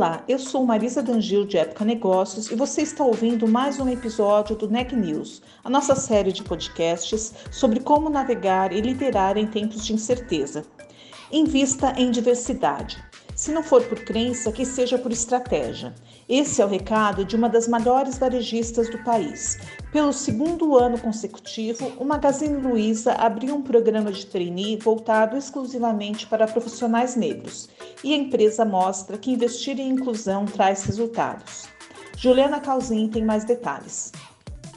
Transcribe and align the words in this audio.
Olá, 0.00 0.24
eu 0.26 0.38
sou 0.38 0.64
Marisa 0.64 1.02
Dangil 1.02 1.44
de 1.44 1.58
Época 1.58 1.84
Negócios 1.84 2.50
e 2.50 2.54
você 2.54 2.80
está 2.80 3.04
ouvindo 3.04 3.46
mais 3.46 3.78
um 3.78 3.86
episódio 3.86 4.56
do 4.56 4.66
Neg 4.66 4.96
News, 4.96 5.42
a 5.62 5.68
nossa 5.68 5.94
série 5.94 6.32
de 6.32 6.42
podcasts 6.42 7.34
sobre 7.50 7.80
como 7.80 8.08
navegar 8.08 8.72
e 8.72 8.80
liderar 8.80 9.36
em 9.36 9.46
tempos 9.46 9.84
de 9.84 9.92
incerteza. 9.92 10.64
Invista 11.30 11.92
em 11.98 12.10
diversidade. 12.10 12.96
Se 13.36 13.52
não 13.52 13.62
for 13.62 13.82
por 13.82 14.02
crença, 14.02 14.50
que 14.50 14.64
seja 14.64 14.96
por 14.96 15.12
estratégia. 15.12 15.94
Esse 16.26 16.62
é 16.62 16.64
o 16.64 16.68
recado 16.68 17.22
de 17.22 17.36
uma 17.36 17.50
das 17.50 17.68
maiores 17.68 18.16
varejistas 18.16 18.88
do 18.88 19.04
país. 19.04 19.58
Pelo 19.92 20.12
segundo 20.12 20.78
ano 20.78 20.96
consecutivo, 20.98 21.92
o 21.98 22.04
Magazine 22.04 22.60
Luiza 22.60 23.12
abriu 23.14 23.56
um 23.56 23.62
programa 23.62 24.12
de 24.12 24.24
trainee 24.24 24.76
voltado 24.76 25.36
exclusivamente 25.36 26.28
para 26.28 26.46
profissionais 26.46 27.16
negros, 27.16 27.68
e 28.04 28.14
a 28.14 28.16
empresa 28.16 28.64
mostra 28.64 29.18
que 29.18 29.32
investir 29.32 29.80
em 29.80 29.88
inclusão 29.88 30.46
traz 30.46 30.84
resultados. 30.84 31.64
Juliana 32.16 32.60
Calzin 32.60 33.08
tem 33.08 33.24
mais 33.24 33.42
detalhes. 33.42 34.12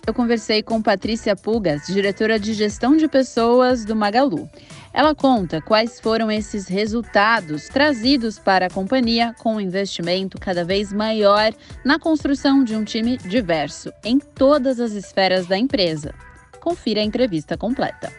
Eu 0.06 0.16
conversei 0.16 0.64
com 0.64 0.82
Patrícia 0.82 1.36
Pugas, 1.36 1.86
diretora 1.86 2.40
de 2.40 2.52
gestão 2.54 2.98
de 2.98 3.08
pessoas 3.08 3.86
do 3.86 3.96
Magalu. 3.96 4.50
Ela 4.94 5.16
conta 5.16 5.60
quais 5.60 6.00
foram 6.00 6.30
esses 6.30 6.68
resultados 6.68 7.68
trazidos 7.68 8.38
para 8.38 8.68
a 8.68 8.70
companhia 8.70 9.34
com 9.40 9.56
um 9.56 9.60
investimento 9.60 10.40
cada 10.40 10.64
vez 10.64 10.94
maior 10.94 11.52
na 11.84 11.98
construção 11.98 12.64
de 12.64 12.76
um 12.76 12.84
time 12.84 13.18
diverso 13.18 13.92
em 14.06 14.20
todas 14.20 14.80
as 14.80 14.92
esferas 14.92 15.48
da 15.48 15.58
empresa. 15.58 16.14
Confira 16.62 17.02
a 17.02 17.04
entrevista 17.04 17.58
completa. 17.58 18.12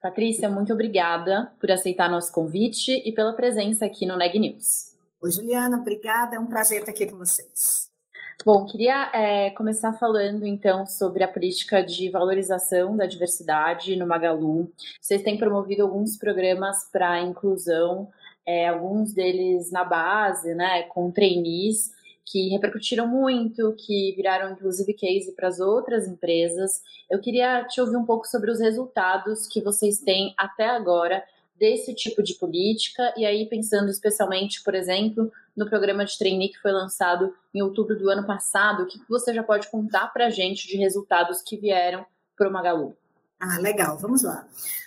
Patrícia, 0.00 0.48
muito 0.48 0.72
obrigada 0.72 1.52
por 1.58 1.70
aceitar 1.70 2.08
nosso 2.08 2.32
convite 2.32 2.92
e 3.04 3.12
pela 3.12 3.32
presença 3.32 3.86
aqui 3.86 4.06
no 4.06 4.16
Neg 4.16 4.38
News. 4.38 4.94
Oi, 5.20 5.30
Juliana, 5.32 5.78
obrigada. 5.78 6.36
É 6.36 6.38
um 6.38 6.46
prazer 6.46 6.80
estar 6.80 6.92
aqui 6.92 7.06
com 7.06 7.16
vocês. 7.16 7.93
Bom, 8.42 8.66
queria 8.66 9.10
é, 9.14 9.50
começar 9.50 9.92
falando 9.94 10.44
então 10.44 10.84
sobre 10.86 11.22
a 11.22 11.28
política 11.28 11.82
de 11.82 12.10
valorização 12.10 12.96
da 12.96 13.06
diversidade 13.06 13.96
no 13.96 14.06
Magalu. 14.06 14.70
Vocês 15.00 15.22
têm 15.22 15.38
promovido 15.38 15.82
alguns 15.82 16.18
programas 16.18 16.88
para 16.90 17.22
inclusão, 17.22 18.10
é, 18.44 18.68
alguns 18.68 19.14
deles 19.14 19.70
na 19.70 19.84
base, 19.84 20.54
né, 20.54 20.82
com 20.84 21.10
trainees, 21.10 21.92
que 22.26 22.48
repercutiram 22.48 23.06
muito, 23.06 23.74
que 23.78 24.12
viraram 24.16 24.52
inclusive 24.52 24.92
case 24.92 25.32
para 25.32 25.48
as 25.48 25.60
outras 25.60 26.06
empresas. 26.06 26.82
Eu 27.10 27.20
queria 27.20 27.64
te 27.64 27.80
ouvir 27.80 27.96
um 27.96 28.04
pouco 28.04 28.26
sobre 28.26 28.50
os 28.50 28.60
resultados 28.60 29.46
que 29.46 29.62
vocês 29.62 30.00
têm 30.00 30.34
até 30.36 30.66
agora 30.66 31.22
desse 31.56 31.94
tipo 31.94 32.22
de 32.22 32.34
política, 32.34 33.14
e 33.16 33.24
aí 33.24 33.48
pensando 33.48 33.90
especialmente, 33.90 34.62
por 34.62 34.74
exemplo, 34.74 35.30
no 35.56 35.68
programa 35.68 36.04
de 36.04 36.18
trainee 36.18 36.50
que 36.50 36.60
foi 36.60 36.72
lançado 36.72 37.34
em 37.54 37.62
outubro 37.62 37.98
do 37.98 38.10
ano 38.10 38.26
passado, 38.26 38.82
o 38.82 38.86
que 38.86 39.00
você 39.08 39.32
já 39.32 39.42
pode 39.42 39.68
contar 39.68 40.08
para 40.12 40.26
a 40.26 40.30
gente 40.30 40.66
de 40.66 40.76
resultados 40.76 41.42
que 41.42 41.56
vieram 41.56 42.04
para 42.36 42.48
o 42.48 42.52
Magalu? 42.52 42.96
Ah, 43.38 43.58
legal, 43.58 43.98
vamos 43.98 44.22
lá. 44.22 44.46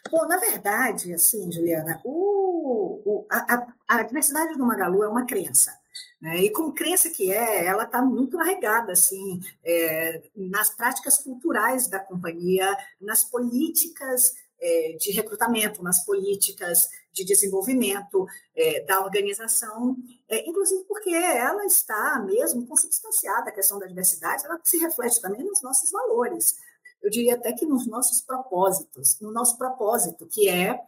Bom, 0.10 0.26
na 0.26 0.38
verdade, 0.38 1.14
assim, 1.14 1.52
Juliana, 1.52 2.02
o, 2.04 3.02
o 3.06 3.26
a, 3.30 3.68
a, 3.88 4.04
diversidade 4.04 4.58
do 4.58 4.66
Magalu 4.66 5.04
é 5.04 5.08
uma 5.08 5.26
crença. 5.26 5.78
Né? 6.20 6.44
E 6.44 6.50
como 6.50 6.74
crença 6.74 7.10
que 7.10 7.32
é, 7.32 7.66
ela 7.66 7.84
está 7.84 8.02
muito 8.02 8.40
arraigada 8.40 8.92
assim, 8.92 9.40
é, 9.64 10.24
nas 10.36 10.70
práticas 10.70 11.20
culturais 11.20 11.88
da 11.88 12.00
companhia, 12.00 12.76
nas 13.00 13.24
políticas 13.24 14.34
é, 14.60 14.98
de 15.00 15.12
recrutamento, 15.12 15.84
nas 15.84 16.04
políticas 16.06 16.90
de 17.12 17.24
desenvolvimento 17.24 18.28
é, 18.56 18.84
da 18.86 19.02
organização, 19.02 19.96
é, 20.28 20.48
inclusive 20.48 20.84
porque 20.86 21.10
ela 21.10 21.66
está 21.66 22.20
mesmo 22.26 22.66
consubstanciada, 22.68 23.50
a 23.50 23.54
questão 23.54 23.80
da 23.80 23.88
diversidade, 23.88 24.46
ela 24.46 24.60
se 24.64 24.78
reflete 24.78 25.22
também 25.22 25.44
nos 25.44 25.62
nossos 25.62 25.92
valores. 25.92 26.58
Eu 27.02 27.10
diria 27.10 27.36
até 27.36 27.54
que 27.54 27.66
nos 27.66 27.88
nossos 27.88 28.22
propósitos, 28.22 29.20
no 29.20 29.32
nosso 29.32 29.58
propósito, 29.58 30.28
que 30.28 30.50
é, 30.50 30.80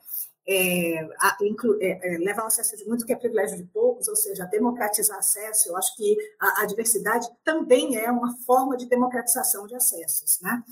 é, 0.47 1.01
a, 1.21 1.37
inclu, 1.41 1.77
é, 1.79 2.15
é, 2.15 2.17
levar 2.17 2.41
ao 2.41 2.47
acesso 2.47 2.75
de 2.75 2.85
muito 2.85 3.05
que 3.05 3.13
é 3.13 3.15
privilégio 3.15 3.57
de 3.57 3.65
poucos, 3.65 4.07
ou 4.07 4.15
seja, 4.15 4.45
democratizar 4.45 5.19
acesso. 5.19 5.69
Eu 5.69 5.77
acho 5.77 5.95
que 5.95 6.17
a, 6.39 6.63
a 6.63 6.65
diversidade 6.65 7.27
também 7.43 7.97
é 7.97 8.11
uma 8.11 8.35
forma 8.39 8.75
de 8.75 8.87
democratização 8.87 9.67
de 9.67 9.75
acessos. 9.75 10.39
Né? 10.41 10.63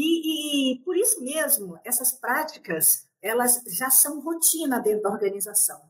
E, 0.00 0.74
e 0.74 0.78
por 0.84 0.96
isso 0.96 1.20
mesmo, 1.24 1.76
essas 1.84 2.12
práticas 2.12 3.04
elas 3.20 3.64
já 3.66 3.90
são 3.90 4.20
rotina 4.20 4.78
dentro 4.78 5.02
da 5.02 5.10
organização. 5.10 5.80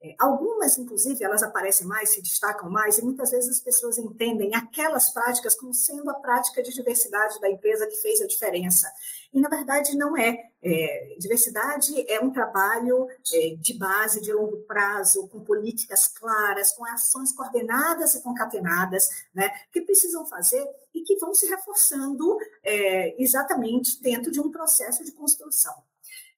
É, 0.00 0.14
algumas, 0.16 0.78
inclusive, 0.78 1.24
elas 1.24 1.42
aparecem 1.42 1.84
mais, 1.84 2.10
se 2.10 2.22
destacam 2.22 2.70
mais, 2.70 2.98
e 2.98 3.04
muitas 3.04 3.32
vezes 3.32 3.56
as 3.56 3.60
pessoas 3.60 3.98
entendem 3.98 4.54
aquelas 4.54 5.10
práticas 5.10 5.56
como 5.56 5.74
sendo 5.74 6.08
a 6.08 6.14
prática 6.14 6.62
de 6.62 6.72
diversidade 6.72 7.40
da 7.40 7.50
empresa 7.50 7.86
que 7.86 7.96
fez 7.96 8.20
a 8.20 8.26
diferença. 8.26 8.88
E, 9.32 9.40
na 9.40 9.48
verdade, 9.48 9.96
não 9.96 10.16
é. 10.16 10.50
é 10.62 11.16
diversidade 11.18 12.08
é 12.08 12.20
um 12.20 12.30
trabalho 12.30 13.08
é, 13.32 13.56
de 13.56 13.74
base, 13.74 14.20
de 14.20 14.32
longo 14.32 14.58
prazo, 14.58 15.26
com 15.26 15.40
políticas 15.40 16.06
claras, 16.06 16.72
com 16.72 16.84
ações 16.84 17.32
coordenadas 17.32 18.14
e 18.14 18.22
concatenadas, 18.22 19.08
né, 19.34 19.50
que 19.72 19.80
precisam 19.80 20.24
fazer 20.26 20.64
e 20.94 21.02
que 21.02 21.16
vão 21.16 21.34
se 21.34 21.46
reforçando 21.46 22.38
é, 22.62 23.20
exatamente 23.20 24.00
dentro 24.00 24.30
de 24.30 24.40
um 24.40 24.50
processo 24.50 25.04
de 25.04 25.10
construção. 25.10 25.74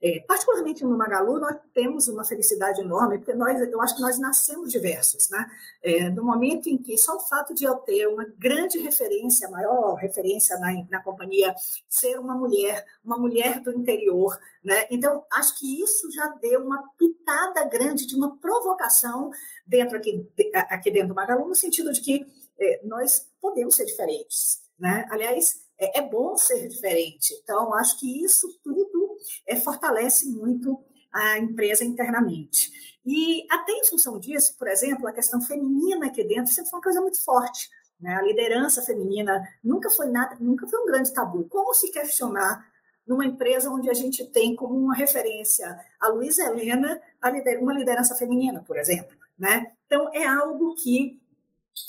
É, 0.03 0.19
particularmente 0.27 0.83
no 0.83 0.97
Magalu, 0.97 1.39
nós 1.39 1.57
temos 1.75 2.09
uma 2.09 2.25
felicidade 2.25 2.81
enorme, 2.81 3.19
porque 3.19 3.35
nós, 3.35 3.61
eu 3.61 3.81
acho 3.83 3.97
que 3.97 4.01
nós 4.01 4.19
nascemos 4.19 4.73
diversos. 4.73 5.29
Né? 5.29 5.51
É, 5.83 6.09
no 6.09 6.25
momento 6.25 6.69
em 6.69 6.79
que 6.79 6.97
só 6.97 7.17
o 7.17 7.21
fato 7.21 7.55
de 7.55 7.65
eu 7.65 7.75
ter 7.77 8.07
uma 8.07 8.25
grande 8.39 8.79
referência, 8.79 9.51
maior 9.51 9.95
referência 9.97 10.59
na, 10.59 10.73
na 10.91 11.03
companhia, 11.03 11.55
ser 11.87 12.19
uma 12.19 12.35
mulher, 12.35 12.85
uma 13.05 13.19
mulher 13.19 13.61
do 13.61 13.73
interior, 13.73 14.39
né? 14.65 14.87
então 14.91 15.23
acho 15.31 15.59
que 15.59 15.83
isso 15.83 16.11
já 16.11 16.29
deu 16.41 16.65
uma 16.65 16.83
pitada 16.97 17.65
grande 17.65 18.07
de 18.07 18.17
uma 18.17 18.39
provocação 18.39 19.31
dentro 19.67 19.99
aqui, 19.99 20.27
aqui 20.55 20.91
dentro 20.91 21.09
do 21.09 21.15
Magalu, 21.15 21.47
no 21.47 21.55
sentido 21.55 21.93
de 21.93 22.01
que 22.01 22.27
é, 22.59 22.81
nós 22.85 23.29
podemos 23.39 23.77
ser 23.77 23.85
diferentes. 23.85 24.63
Né? 24.79 25.07
Aliás, 25.11 25.61
é, 25.79 25.99
é 25.99 26.03
bom 26.03 26.37
ser 26.37 26.69
diferente. 26.69 27.35
Então, 27.43 27.75
acho 27.75 27.99
que 27.99 28.25
isso 28.25 28.49
tudo 28.63 29.00
é, 29.47 29.57
fortalece 29.57 30.29
muito 30.31 30.79
a 31.13 31.39
empresa 31.39 31.85
internamente. 31.85 32.71
E 33.05 33.47
até 33.51 33.73
em 33.73 33.85
função 33.85 34.19
disso, 34.19 34.57
por 34.59 34.69
exemplo, 34.69 35.07
a 35.07 35.13
questão 35.13 35.41
feminina 35.41 36.07
aqui 36.07 36.23
dentro 36.25 36.53
sempre 36.53 36.71
foi 36.71 36.79
uma 36.79 36.83
coisa 36.83 37.01
muito 37.01 37.23
forte. 37.25 37.69
Né? 37.99 38.15
A 38.15 38.23
liderança 38.23 38.83
feminina 38.83 39.43
nunca 39.63 39.91
foi 39.91 40.07
nada, 40.07 40.37
nunca 40.41 40.67
foi 40.67 40.81
um 40.81 40.87
grande 40.87 41.13
tabu. 41.13 41.45
Como 41.49 41.75
se 41.75 41.91
questionar 41.91 42.65
numa 43.07 43.27
empresa 43.27 43.71
onde 43.71 43.91
a 43.91 43.95
gente 43.95 44.25
tem 44.27 44.55
como 44.55 44.77
uma 44.77 44.95
referência 44.95 45.79
a 45.99 46.09
Luísa 46.09 46.45
Helena, 46.45 47.01
uma 47.61 47.75
liderança 47.75 48.15
feminina, 48.15 48.63
por 48.63 48.79
exemplo. 48.79 49.17
Né? 49.39 49.73
Então, 49.87 50.09
é 50.15 50.25
algo 50.27 50.75
que, 50.77 51.21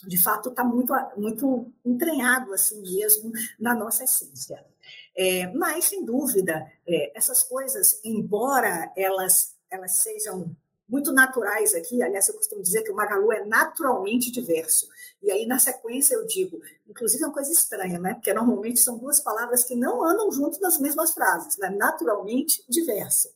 de 0.08 0.22
fato, 0.22 0.50
está 0.50 0.64
muito, 0.64 0.94
muito 1.18 1.72
entranhado 1.86 2.54
assim 2.54 2.82
mesmo 2.82 3.32
na 3.60 3.76
nossa 3.76 4.04
essência. 4.04 4.66
É, 5.16 5.48
mas, 5.48 5.86
sem 5.86 6.04
dúvida, 6.06 6.72
é, 6.88 7.18
essas 7.18 7.44
coisas, 7.44 8.00
embora 8.04 8.92
elas, 8.96 9.56
elas 9.70 9.98
sejam 9.98 10.56
muito 10.92 11.14
naturais 11.14 11.74
aqui, 11.74 12.04
aliás, 12.04 12.28
eu 12.28 12.36
costumo 12.36 12.62
dizer 12.62 12.84
que 12.84 12.92
o 12.92 12.96
Magalu 12.96 13.32
é 13.32 13.46
naturalmente 13.46 14.30
diverso. 14.30 14.90
E 15.24 15.32
aí, 15.32 15.46
na 15.46 15.58
sequência, 15.58 16.16
eu 16.16 16.28
digo, 16.28 16.62
inclusive 16.86 17.24
é 17.24 17.28
uma 17.28 17.34
coisa 17.34 17.50
estranha, 17.50 17.98
né? 17.98 18.14
Porque 18.14 18.34
normalmente 18.34 18.82
são 18.82 18.98
duas 18.98 19.22
palavras 19.22 19.64
que 19.64 19.74
não 19.74 20.04
andam 20.04 20.30
junto 20.34 20.60
nas 20.60 20.78
mesmas 20.80 21.14
frases, 21.14 21.58
né? 21.58 21.70
Naturalmente 21.70 22.62
diverso. 22.68 23.30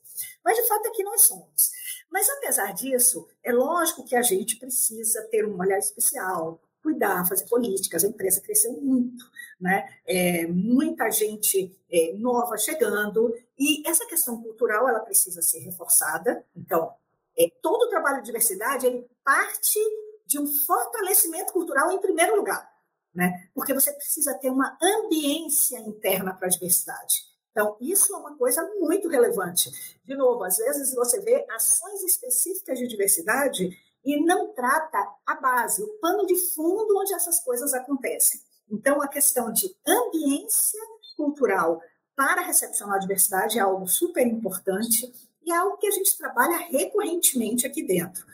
Mas, 0.44 0.57
de 0.57 0.68
fato, 0.68 0.88
aqui 0.90 1.02
nós 1.04 1.22
somos. 1.22 1.72
Mas, 2.12 2.30
apesar 2.30 2.74
disso, 2.74 3.25
é 3.42 3.54
lógico 3.54 4.04
que 4.04 4.18
a 4.18 4.22
gente 4.22 4.57
precisa 4.57 5.22
ter 5.24 5.48
um 5.48 5.57
olhar 5.57 5.80
especial, 5.80 6.60
cuidar, 6.85 7.27
fazer 7.27 7.45
políticas. 7.47 8.03
A 8.03 8.07
empresa 8.07 8.39
cresceu 8.39 8.73
muito, 8.73 9.25
né? 9.59 9.89
É, 10.05 10.45
muita 10.45 11.09
gente 11.09 11.75
é, 11.91 12.13
nova 12.13 12.55
chegando 12.57 13.35
e 13.57 13.87
essa 13.89 14.05
questão 14.05 14.39
cultural 14.41 14.87
ela 14.87 14.99
precisa 14.99 15.41
ser 15.41 15.59
reforçada. 15.61 16.45
Então, 16.55 16.93
é, 17.37 17.51
todo 17.61 17.81
o 17.83 17.89
trabalho 17.89 18.19
de 18.19 18.27
diversidade 18.27 18.85
ele 18.85 19.09
parte 19.23 19.79
de 20.27 20.39
um 20.39 20.45
fortalecimento 20.45 21.51
cultural 21.51 21.91
em 21.91 21.99
primeiro 21.99 22.35
lugar, 22.35 22.71
né? 23.13 23.49
Porque 23.55 23.73
você 23.73 23.91
precisa 23.91 24.35
ter 24.35 24.51
uma 24.51 24.77
ambiência 24.81 25.79
interna 25.79 26.33
para 26.33 26.47
a 26.47 26.51
diversidade. 26.51 27.23
Então, 27.51 27.77
isso 27.79 28.13
é 28.13 28.17
uma 28.17 28.35
coisa 28.37 28.61
muito 28.79 29.07
relevante. 29.07 29.71
De 30.03 30.13
novo, 30.13 30.43
às 30.43 30.57
vezes 30.57 30.93
você 30.93 31.21
vê 31.21 31.45
ações 31.49 32.03
específicas 32.03 32.77
de 32.77 32.85
diversidade 32.85 33.69
e 34.06 34.24
não 34.24 34.54
trata 34.54 34.98
a 35.25 35.36
base, 35.36 35.81
o 35.81 36.00
pano 36.00 36.25
de 36.28 36.36
fundo 36.54 36.98
onde 36.98 37.13
essas 37.13 37.40
coisas 37.40 37.74
acontecem. 37.74 38.40
Então, 38.69 39.02
a 39.02 39.07
questão 39.07 39.52
de 39.52 39.75
ambiência 39.86 40.80
cultural 41.18 41.81
para 42.16 42.42
a 42.42 42.98
diversidade 42.98 43.57
é 43.57 43.62
algo 43.62 43.88
super 43.88 44.25
importante 44.25 45.12
e 45.44 45.52
é 45.52 45.56
algo 45.56 45.78
que 45.78 45.88
a 45.88 45.92
gente 45.92 46.18
trabalha 46.18 46.57
recorrentemente 46.57 47.66
aqui 47.66 47.84
dentro. 47.84 48.25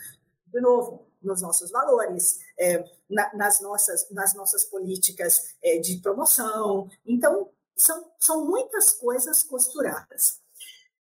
De 0.47 0.59
novo, 0.59 1.07
nos 1.21 1.41
nossos 1.41 1.71
valores, 1.71 2.39
é, 2.59 2.83
na, 3.09 3.33
nas, 3.33 3.61
nossas, 3.61 4.09
nas 4.11 4.33
nossas 4.33 4.65
políticas 4.65 5.55
é, 5.63 5.77
de 5.79 5.97
promoção. 5.97 6.89
Então, 7.05 7.49
são, 7.75 8.11
são 8.19 8.45
muitas 8.45 8.91
coisas 8.93 9.43
costuradas. 9.43 10.39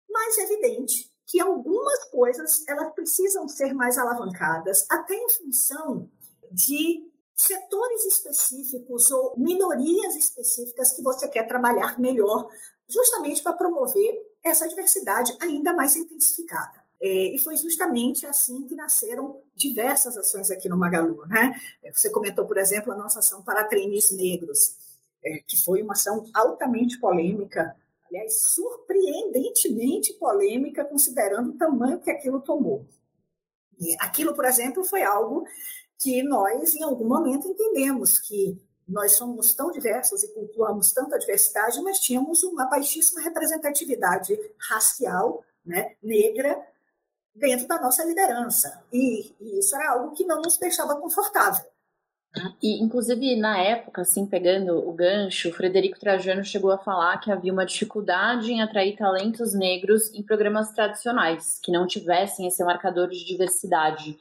Mas 0.09 0.37
é 0.37 0.43
evidente 0.43 1.10
que 1.31 1.39
algumas 1.39 2.03
coisas 2.09 2.67
elas 2.67 2.93
precisam 2.93 3.47
ser 3.47 3.73
mais 3.73 3.97
alavancadas, 3.97 4.85
até 4.89 5.15
em 5.15 5.29
função 5.29 6.09
de 6.51 7.09
setores 7.33 8.05
específicos 8.05 9.09
ou 9.09 9.33
minorias 9.37 10.17
específicas 10.17 10.91
que 10.91 11.01
você 11.01 11.29
quer 11.29 11.47
trabalhar 11.47 11.97
melhor, 11.97 12.49
justamente 12.85 13.41
para 13.41 13.53
promover 13.53 14.21
essa 14.43 14.67
diversidade 14.67 15.35
ainda 15.39 15.73
mais 15.73 15.95
intensificada. 15.95 16.81
É, 17.01 17.33
e 17.33 17.39
foi 17.39 17.55
justamente 17.55 18.27
assim 18.27 18.67
que 18.67 18.75
nasceram 18.75 19.41
diversas 19.55 20.17
ações 20.17 20.51
aqui 20.51 20.67
no 20.67 20.77
Magalu. 20.77 21.25
Né? 21.27 21.59
Você 21.93 22.09
comentou, 22.09 22.45
por 22.45 22.57
exemplo, 22.57 22.91
a 22.91 22.97
nossa 22.97 23.19
ação 23.19 23.41
para 23.41 23.63
trainees 23.63 24.11
negros 24.11 24.75
é, 25.23 25.39
que 25.47 25.55
foi 25.55 25.81
uma 25.81 25.93
ação 25.93 26.25
altamente 26.33 26.99
polêmica, 26.99 27.75
aliás, 28.11 28.41
surpreendentemente 28.49 30.13
polêmica, 30.13 30.83
considerando 30.83 31.51
o 31.51 31.57
tamanho 31.57 32.01
que 32.01 32.11
aquilo 32.11 32.41
tomou. 32.41 32.85
E 33.79 33.95
aquilo, 33.99 34.35
por 34.35 34.45
exemplo, 34.45 34.83
foi 34.83 35.01
algo 35.01 35.45
que 35.97 36.21
nós, 36.21 36.75
em 36.75 36.83
algum 36.83 37.07
momento, 37.07 37.47
entendemos 37.47 38.19
que 38.19 38.61
nós 38.87 39.15
somos 39.15 39.55
tão 39.55 39.71
diversos 39.71 40.23
e 40.23 40.33
cultuamos 40.33 40.91
tanta 40.91 41.17
diversidade, 41.17 41.81
mas 41.81 41.99
tínhamos 41.99 42.43
uma 42.43 42.65
baixíssima 42.65 43.21
representatividade 43.21 44.37
racial, 44.69 45.43
né, 45.65 45.95
negra, 46.03 46.61
dentro 47.33 47.67
da 47.67 47.79
nossa 47.79 48.03
liderança. 48.03 48.83
E, 48.91 49.33
e 49.39 49.59
isso 49.59 49.75
era 49.75 49.91
algo 49.91 50.13
que 50.13 50.25
não 50.25 50.41
nos 50.41 50.57
deixava 50.57 50.99
confortável. 50.99 51.65
E, 52.61 52.81
inclusive, 52.81 53.35
na 53.35 53.57
época, 53.57 54.03
assim, 54.03 54.25
pegando 54.25 54.77
o 54.77 54.93
gancho, 54.93 55.49
o 55.49 55.53
Frederico 55.53 55.99
Trajano 55.99 56.45
chegou 56.45 56.71
a 56.71 56.77
falar 56.77 57.17
que 57.17 57.29
havia 57.29 57.51
uma 57.51 57.65
dificuldade 57.65 58.51
em 58.53 58.61
atrair 58.61 58.95
talentos 58.95 59.53
negros 59.53 60.13
em 60.13 60.23
programas 60.23 60.71
tradicionais, 60.71 61.59
que 61.61 61.71
não 61.71 61.85
tivessem 61.85 62.47
esse 62.47 62.63
marcador 62.63 63.09
de 63.09 63.25
diversidade. 63.25 64.17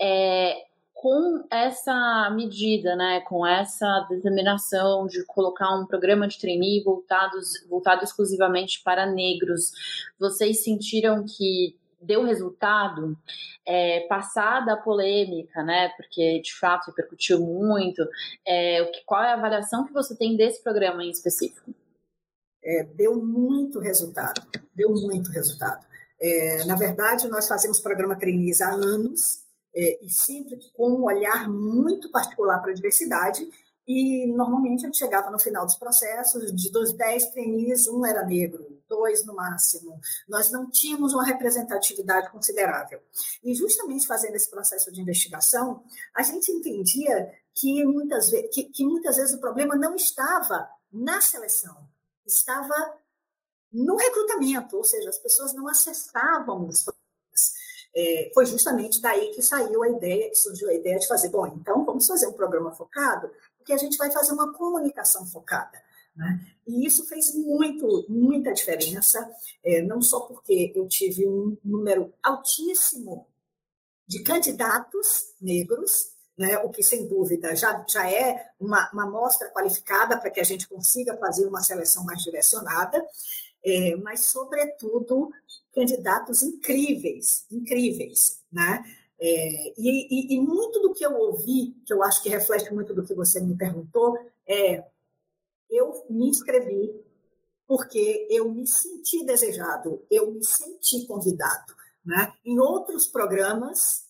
É, 0.00 0.64
com 0.94 1.44
essa 1.50 2.30
medida, 2.30 2.96
né, 2.96 3.20
com 3.22 3.46
essa 3.46 4.06
determinação 4.08 5.06
de 5.06 5.22
colocar 5.26 5.74
um 5.74 5.84
programa 5.84 6.28
de 6.28 6.38
trainee 6.38 6.82
voltado, 6.82 7.36
voltado 7.68 8.04
exclusivamente 8.04 8.80
para 8.82 9.04
negros, 9.04 9.72
vocês 10.18 10.62
sentiram 10.62 11.24
que 11.26 11.76
deu 12.02 12.24
resultado, 12.24 13.16
é, 13.66 14.00
passada 14.08 14.74
a 14.74 14.76
polêmica, 14.76 15.62
né? 15.62 15.90
Porque 15.96 16.40
de 16.40 16.54
fato 16.54 16.88
repercutiu 16.88 17.40
muito. 17.40 18.06
É, 18.46 18.90
qual 19.06 19.22
é 19.22 19.30
a 19.32 19.34
avaliação 19.34 19.86
que 19.86 19.92
você 19.92 20.16
tem 20.16 20.36
desse 20.36 20.62
programa 20.62 21.04
em 21.04 21.10
específico? 21.10 21.72
É, 22.64 22.84
deu 22.84 23.16
muito 23.16 23.80
resultado, 23.80 24.42
deu 24.74 24.90
muito 24.90 25.30
resultado. 25.30 25.84
É, 26.20 26.64
na 26.64 26.76
verdade, 26.76 27.28
nós 27.28 27.48
fazemos 27.48 27.80
programa 27.80 28.16
trainees 28.16 28.60
há 28.60 28.70
anos 28.70 29.42
é, 29.74 30.04
e 30.04 30.08
sempre 30.08 30.58
com 30.74 30.90
um 30.90 31.04
olhar 31.04 31.50
muito 31.50 32.10
particular 32.10 32.60
para 32.60 32.70
a 32.70 32.74
diversidade 32.74 33.48
e 33.86 34.26
normalmente 34.28 34.84
a 34.84 34.86
gente 34.86 34.98
chegava 34.98 35.30
no 35.30 35.38
final 35.38 35.66
dos 35.66 35.74
processos, 35.74 36.54
de 36.54 36.70
dos 36.70 36.92
dez 36.92 37.26
trainees, 37.26 37.88
um 37.88 38.06
era 38.06 38.24
negro, 38.24 38.80
dois 38.88 39.24
no 39.24 39.34
máximo. 39.34 40.00
Nós 40.28 40.50
não 40.52 40.70
tínhamos 40.70 41.12
uma 41.12 41.24
representatividade 41.24 42.30
considerável. 42.30 43.00
E 43.42 43.54
justamente 43.54 44.06
fazendo 44.06 44.36
esse 44.36 44.48
processo 44.48 44.92
de 44.92 45.00
investigação, 45.00 45.82
a 46.14 46.22
gente 46.22 46.52
entendia 46.52 47.32
que 47.54 47.84
muitas, 47.84 48.30
vezes, 48.30 48.50
que, 48.54 48.64
que 48.64 48.84
muitas 48.84 49.16
vezes 49.16 49.34
o 49.34 49.40
problema 49.40 49.74
não 49.74 49.96
estava 49.96 50.68
na 50.92 51.20
seleção, 51.20 51.76
estava 52.24 52.74
no 53.72 53.96
recrutamento, 53.96 54.76
ou 54.76 54.84
seja, 54.84 55.08
as 55.08 55.18
pessoas 55.18 55.52
não 55.54 55.66
acessavam 55.66 56.68
os. 56.68 56.84
É, 57.94 58.30
foi 58.32 58.46
justamente 58.46 59.02
daí 59.02 59.34
que 59.34 59.42
saiu 59.42 59.82
a 59.82 59.88
ideia, 59.88 60.30
que 60.30 60.36
surgiu 60.36 60.68
a 60.70 60.74
ideia 60.74 60.98
de 60.98 61.06
fazer, 61.06 61.28
bom, 61.28 61.46
então 61.46 61.84
vamos 61.84 62.06
fazer 62.06 62.26
um 62.26 62.32
programa 62.32 62.72
focado 62.72 63.30
porque 63.62 63.72
a 63.72 63.78
gente 63.78 63.96
vai 63.96 64.10
fazer 64.10 64.32
uma 64.32 64.52
comunicação 64.52 65.24
focada. 65.24 65.80
Né? 66.14 66.46
E 66.66 66.84
isso 66.84 67.06
fez 67.06 67.34
muito, 67.34 68.04
muita 68.08 68.52
diferença, 68.52 69.30
é, 69.64 69.80
não 69.80 70.02
só 70.02 70.20
porque 70.20 70.72
eu 70.74 70.86
tive 70.86 71.26
um 71.26 71.56
número 71.64 72.12
altíssimo 72.22 73.26
de 74.06 74.22
candidatos 74.22 75.32
negros, 75.40 76.12
né, 76.36 76.58
o 76.58 76.70
que 76.70 76.82
sem 76.82 77.06
dúvida 77.06 77.54
já, 77.54 77.84
já 77.88 78.10
é 78.10 78.50
uma, 78.58 78.90
uma 78.92 79.04
amostra 79.04 79.48
qualificada 79.50 80.18
para 80.18 80.30
que 80.30 80.40
a 80.40 80.44
gente 80.44 80.68
consiga 80.68 81.16
fazer 81.16 81.46
uma 81.46 81.62
seleção 81.62 82.04
mais 82.04 82.22
direcionada, 82.22 83.02
é, 83.64 83.94
mas, 83.96 84.26
sobretudo, 84.26 85.30
candidatos 85.72 86.42
incríveis, 86.42 87.46
incríveis, 87.50 88.42
né? 88.50 88.82
É, 89.24 89.72
e, 89.78 90.34
e, 90.34 90.34
e, 90.34 90.40
muito 90.40 90.80
do 90.80 90.92
que 90.92 91.06
eu 91.06 91.14
ouvi, 91.14 91.76
que 91.86 91.92
eu 91.94 92.02
acho 92.02 92.20
que 92.20 92.28
reflete 92.28 92.74
muito 92.74 92.92
do 92.92 93.04
que 93.04 93.14
você 93.14 93.40
me 93.40 93.56
perguntou, 93.56 94.18
é: 94.44 94.84
eu 95.70 96.04
me 96.10 96.28
inscrevi 96.28 96.92
porque 97.64 98.26
eu 98.28 98.50
me 98.50 98.66
senti 98.66 99.24
desejado, 99.24 100.04
eu 100.10 100.32
me 100.32 100.44
senti 100.44 101.06
convidado. 101.06 101.72
Né? 102.04 102.32
Em 102.44 102.58
outros 102.58 103.06
programas, 103.06 104.08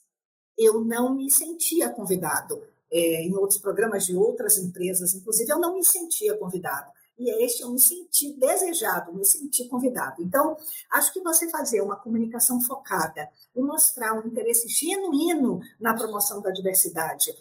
eu 0.57 0.81
não 0.81 1.15
me 1.15 1.31
sentia 1.31 1.91
convidado. 1.91 2.63
É, 2.91 3.23
em 3.23 3.35
outros 3.35 3.59
programas 3.59 4.07
de 4.07 4.17
outras 4.17 4.57
empresas, 4.57 5.13
inclusive, 5.13 5.51
eu 5.51 5.59
não 5.59 5.75
me 5.75 5.85
sentia 5.85 6.37
convidado 6.39 6.91
e 7.23 7.31
é 7.31 7.45
este 7.45 7.63
eu 7.63 7.71
me 7.71 7.81
senti 7.81 8.33
desejado, 8.35 9.13
me 9.13 9.25
senti 9.25 9.69
convidado. 9.69 10.23
Então, 10.23 10.57
acho 10.91 11.13
que 11.13 11.21
você 11.21 11.49
fazer 11.49 11.81
uma 11.81 11.97
comunicação 11.97 12.61
focada 12.61 13.29
e 13.55 13.63
mostrar 13.63 14.15
um 14.15 14.27
interesse 14.27 14.69
genuíno 14.69 15.61
na 15.79 15.95
promoção 15.95 16.43
da 16.43 16.51
diversidade, 16.51 17.33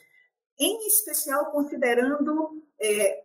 em 0.60 0.88
especial 0.88 1.52
considerando 1.52 2.64
é, 2.80 3.24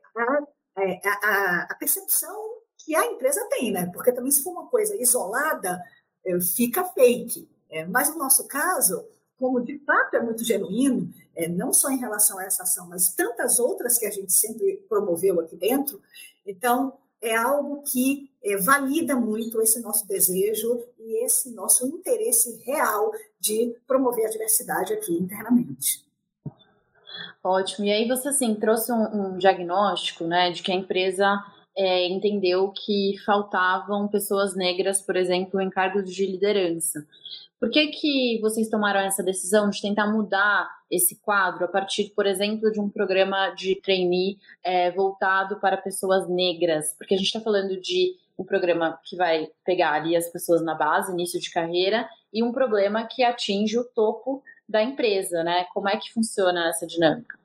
é, 0.79 1.01
a, 1.05 1.11
a, 1.23 1.67
a, 1.71 1.75
percepção 1.75 2.35
que 2.79 2.97
a 2.97 3.05
empresa 3.05 3.47
tem, 3.51 3.71
né? 3.71 3.91
Porque 3.93 4.13
também 4.13 4.31
se 4.31 4.43
for 4.43 4.53
uma 4.53 4.69
coisa 4.69 4.97
isolada, 4.97 5.83
é, 6.25 6.41
fica 6.41 6.85
fake. 6.85 7.49
É, 7.69 7.85
mas 7.85 8.09
no 8.09 8.19
nosso 8.19 8.47
caso, 8.47 9.07
como 9.39 9.61
de 9.61 9.79
fato 9.81 10.15
é 10.15 10.21
muito 10.23 10.45
genuíno, 10.45 11.13
é, 11.35 11.49
não 11.49 11.73
só 11.73 11.91
em 11.91 11.99
relação 11.99 12.39
a 12.39 12.45
essa 12.45 12.63
ação, 12.63 12.89
mas 12.89 13.15
tantas 13.15 13.59
outras 13.59 13.99
que 13.99 14.07
a 14.07 14.11
gente 14.11 14.33
sempre 14.33 14.85
promoveu 14.89 15.41
aqui 15.41 15.57
dentro, 15.57 16.01
então, 16.47 16.95
é 17.21 17.35
algo 17.35 17.83
que 17.83 18.31
é, 18.43 18.57
valida 18.57 19.17
muito 19.17 19.61
esse 19.61 19.81
nosso 19.81 20.07
desejo 20.07 20.83
e 20.99 21.25
esse 21.25 21.55
nosso 21.55 21.87
interesse 21.87 22.63
real 22.65 23.13
de 23.41 23.75
promover 23.87 24.27
a 24.27 24.31
diversidade 24.31 24.93
aqui 24.93 25.13
internamente. 25.13 26.05
Ótimo. 27.43 27.87
E 27.87 27.93
aí 27.93 28.09
você 28.09 28.29
assim 28.29 28.55
trouxe 28.55 28.93
um, 28.93 29.35
um 29.35 29.39
diagnóstico, 29.39 30.25
né, 30.25 30.51
de 30.51 30.63
que 30.63 30.73
a 30.73 30.75
empresa 30.75 31.43
é, 31.77 32.09
entendeu 32.09 32.73
que 32.73 33.17
faltavam 33.25 34.09
pessoas 34.09 34.57
negras, 34.57 35.01
por 35.01 35.17
exemplo, 35.17 35.61
em 35.61 35.69
cargos 35.69 36.13
de 36.13 36.27
liderança. 36.27 37.07
Por 37.59 37.71
que, 37.71 37.87
que 37.89 38.39
vocês 38.41 38.69
tomaram 38.69 39.01
essa 39.01 39.23
decisão 39.23 39.71
de 39.71 39.81
tentar 39.81 40.07
mudar 40.11 40.69
esse 40.91 41.17
quadro 41.17 41.65
a 41.65 41.69
partir, 41.69 42.13
por 42.15 42.27
exemplo, 42.27 42.71
de 42.71 42.81
um 42.81 42.89
programa 42.89 43.51
de 43.51 43.75
trainee 43.77 44.39
é, 44.63 44.91
voltado 44.91 45.59
para 45.59 45.77
pessoas 45.77 46.29
negras? 46.29 46.95
Porque 46.99 47.15
a 47.15 47.17
gente 47.17 47.27
está 47.27 47.41
falando 47.41 47.81
de 47.81 48.15
um 48.39 48.45
programa 48.45 49.01
que 49.05 49.17
vai 49.17 49.49
pegar 49.65 49.93
ali 49.93 50.15
as 50.15 50.29
pessoas 50.29 50.63
na 50.63 50.75
base, 50.75 51.13
início 51.13 51.41
de 51.41 51.51
carreira, 51.51 52.07
e 52.33 52.43
um 52.43 52.53
problema 52.53 53.07
que 53.07 53.23
atinge 53.23 53.79
o 53.79 53.85
topo 53.85 54.43
da 54.69 54.83
empresa, 54.83 55.43
né? 55.43 55.67
Como 55.73 55.89
é 55.89 55.97
que 55.97 56.13
funciona 56.13 56.69
essa 56.69 56.87
dinâmica? 56.87 57.39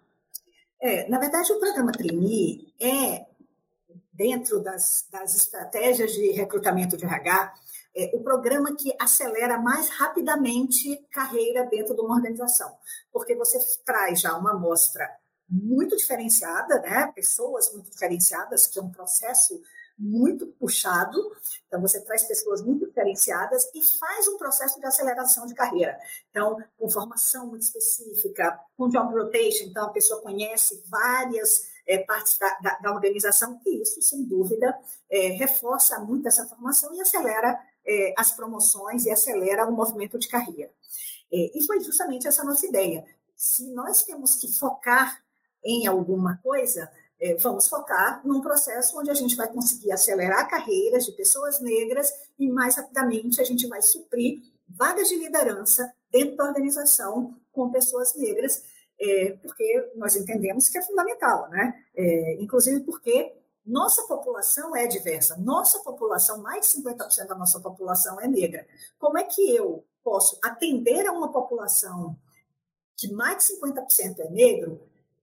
É, 0.81 1.07
na 1.07 1.19
verdade, 1.19 1.53
o 1.53 1.59
programa 1.59 1.91
trainee 1.91 2.73
é, 2.81 3.25
dentro 4.21 4.59
das, 4.59 5.07
das 5.11 5.35
estratégias 5.35 6.11
de 6.11 6.29
recrutamento 6.29 6.95
de 6.95 7.05
RH, 7.05 7.55
é, 7.95 8.11
o 8.13 8.21
programa 8.21 8.75
que 8.75 8.95
acelera 8.99 9.57
mais 9.57 9.89
rapidamente 9.89 10.95
carreira 11.11 11.65
dentro 11.65 11.95
de 11.95 12.01
uma 12.01 12.15
organização, 12.15 12.71
porque 13.11 13.33
você 13.33 13.57
traz 13.83 14.21
já 14.21 14.37
uma 14.37 14.51
amostra 14.51 15.09
muito 15.49 15.97
diferenciada, 15.97 16.79
né? 16.81 17.11
pessoas 17.15 17.73
muito 17.73 17.89
diferenciadas, 17.89 18.67
que 18.67 18.77
é 18.77 18.81
um 18.83 18.91
processo 18.91 19.59
muito 19.97 20.45
puxado, 20.47 21.19
então 21.67 21.81
você 21.81 21.99
traz 22.01 22.23
pessoas 22.23 22.61
muito 22.61 22.85
diferenciadas 22.85 23.69
e 23.73 23.81
faz 23.99 24.27
um 24.27 24.37
processo 24.37 24.79
de 24.79 24.85
aceleração 24.85 25.47
de 25.47 25.55
carreira. 25.55 25.99
Então, 26.29 26.57
com 26.77 26.89
formação 26.89 27.47
muito 27.47 27.63
específica, 27.63 28.59
com 28.77 28.87
job 28.87 29.13
rotation, 29.13 29.65
então 29.65 29.85
a 29.87 29.91
pessoa 29.91 30.21
conhece 30.21 30.83
várias 30.87 31.70
é, 31.87 31.99
partes 31.99 32.37
da, 32.37 32.49
da, 32.59 32.79
da, 32.79 32.93
organização, 32.93 33.59
e 33.65 33.81
isso, 33.81 34.01
sem 34.01 34.23
dúvida, 34.23 34.77
é, 35.09 35.29
reforça 35.29 35.99
muito 35.99 36.27
essa 36.27 36.45
formação 36.47 36.93
e 36.93 37.01
acelera 37.01 37.59
é, 37.85 38.13
as 38.17 38.31
promoções 38.31 39.05
e 39.05 39.11
acelera 39.11 39.67
o 39.67 39.71
movimento 39.71 40.17
de 40.17 40.27
carreira. 40.27 40.71
É, 41.31 41.57
e 41.57 41.65
foi 41.65 41.79
justamente 41.81 42.27
essa 42.27 42.43
nossa 42.43 42.65
ideia. 42.65 43.05
Se 43.35 43.67
nós 43.73 44.03
temos 44.03 44.35
que 44.35 44.51
focar 44.57 45.23
em 45.63 45.87
alguma 45.87 46.37
coisa, 46.37 46.91
é, 47.19 47.35
vamos 47.35 47.67
focar 47.67 48.25
num 48.25 48.41
processo 48.41 48.99
onde 48.99 49.11
a 49.11 49.13
gente 49.13 49.35
vai 49.35 49.47
conseguir 49.47 49.91
acelerar 49.91 50.49
carreiras 50.49 51.05
de 51.05 51.11
pessoas 51.11 51.61
negras 51.61 52.11
e 52.37 52.49
mais 52.49 52.75
rapidamente 52.75 53.39
a 53.39 53.43
gente 53.43 53.67
vai 53.67 53.81
suprir 53.81 54.41
vagas 54.67 55.07
de 55.07 55.17
liderança 55.17 55.93
dentro 56.11 56.35
da 56.35 56.45
organização 56.45 57.37
com 57.51 57.71
pessoas 57.71 58.15
negras, 58.15 58.63
é, 59.01 59.31
porque 59.41 59.91
nós 59.95 60.15
entendemos 60.15 60.69
que 60.69 60.77
é 60.77 60.81
fundamental, 60.81 61.49
né? 61.49 61.83
É, 61.95 62.35
inclusive 62.35 62.81
porque 62.81 63.33
nossa 63.65 64.03
população 64.03 64.75
é 64.75 64.85
diversa, 64.85 65.37
nossa 65.37 65.79
população, 65.79 66.41
mais 66.41 66.69
de 66.69 66.81
50% 66.81 67.27
da 67.27 67.35
nossa 67.35 67.59
população 67.59 68.19
é 68.21 68.27
negra. 68.27 68.65
Como 68.99 69.17
é 69.17 69.23
que 69.23 69.55
eu 69.55 69.83
posso 70.03 70.37
atender 70.43 71.07
a 71.07 71.11
uma 71.11 71.31
população 71.31 72.15
que 72.97 73.11
mais 73.11 73.47
de 73.47 73.55
50% 73.55 74.19
é 74.19 74.29
negro, 74.29 74.79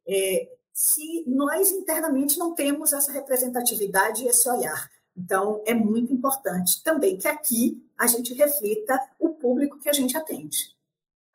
é, 0.07 0.49
se 0.73 1.25
nós 1.27 1.71
internamente 1.71 2.39
não 2.39 2.55
temos 2.55 2.93
essa 2.93 3.13
representatividade 3.13 4.25
e 4.25 4.29
esse 4.29 4.49
olhar. 4.49 4.91
Então, 5.17 5.63
é 5.67 5.75
muito 5.75 6.13
importante 6.13 6.83
também 6.83 7.17
que 7.17 7.29
aqui 7.29 7.85
a 7.97 8.07
gente 8.07 8.35
reflita 8.35 8.99
o 9.19 9.31
público 9.31 9.79
que 9.79 9.89
a 9.89 9.93
gente 9.93 10.17
atende. 10.17 10.77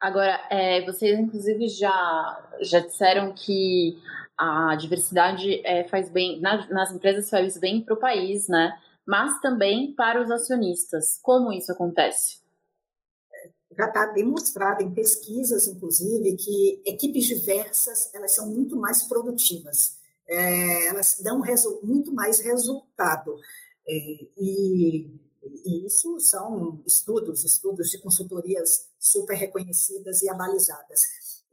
Agora, 0.03 0.37
é, 0.49 0.85
vocês 0.85 1.17
inclusive 1.17 1.69
já, 1.69 2.49
já 2.59 2.79
disseram 2.79 3.33
que 3.33 3.97
a 4.37 4.75
diversidade 4.75 5.65
é, 5.65 5.85
faz 5.85 6.09
bem, 6.09 6.41
nas, 6.41 6.67
nas 6.69 6.91
empresas 6.91 7.29
faz 7.29 7.57
bem 7.57 7.81
para 7.81 7.93
o 7.93 7.99
país, 7.99 8.49
né? 8.49 8.77
Mas 9.07 9.39
também 9.39 9.93
para 9.95 10.21
os 10.21 10.29
acionistas. 10.29 11.17
Como 11.21 11.53
isso 11.53 11.71
acontece? 11.71 12.43
já 13.77 13.87
está 13.87 14.05
demonstrado 14.07 14.83
em 14.83 14.93
pesquisas, 14.93 15.67
inclusive, 15.67 16.35
que 16.35 16.83
equipes 16.85 17.25
diversas 17.25 18.13
elas 18.13 18.35
são 18.35 18.47
muito 18.47 18.75
mais 18.75 19.03
produtivas, 19.03 19.97
é, 20.27 20.87
elas 20.89 21.19
dão 21.23 21.41
muito 21.81 22.13
mais 22.13 22.41
resultado. 22.41 23.35
É, 23.87 23.93
e, 24.37 25.07
e, 25.65 25.85
isso 25.85 26.19
são 26.19 26.81
estudos, 26.85 27.43
estudos 27.43 27.89
de 27.89 27.99
consultorias 27.99 28.87
super 28.99 29.35
reconhecidas 29.35 30.21
e 30.21 30.29
abalizadas. 30.29 31.01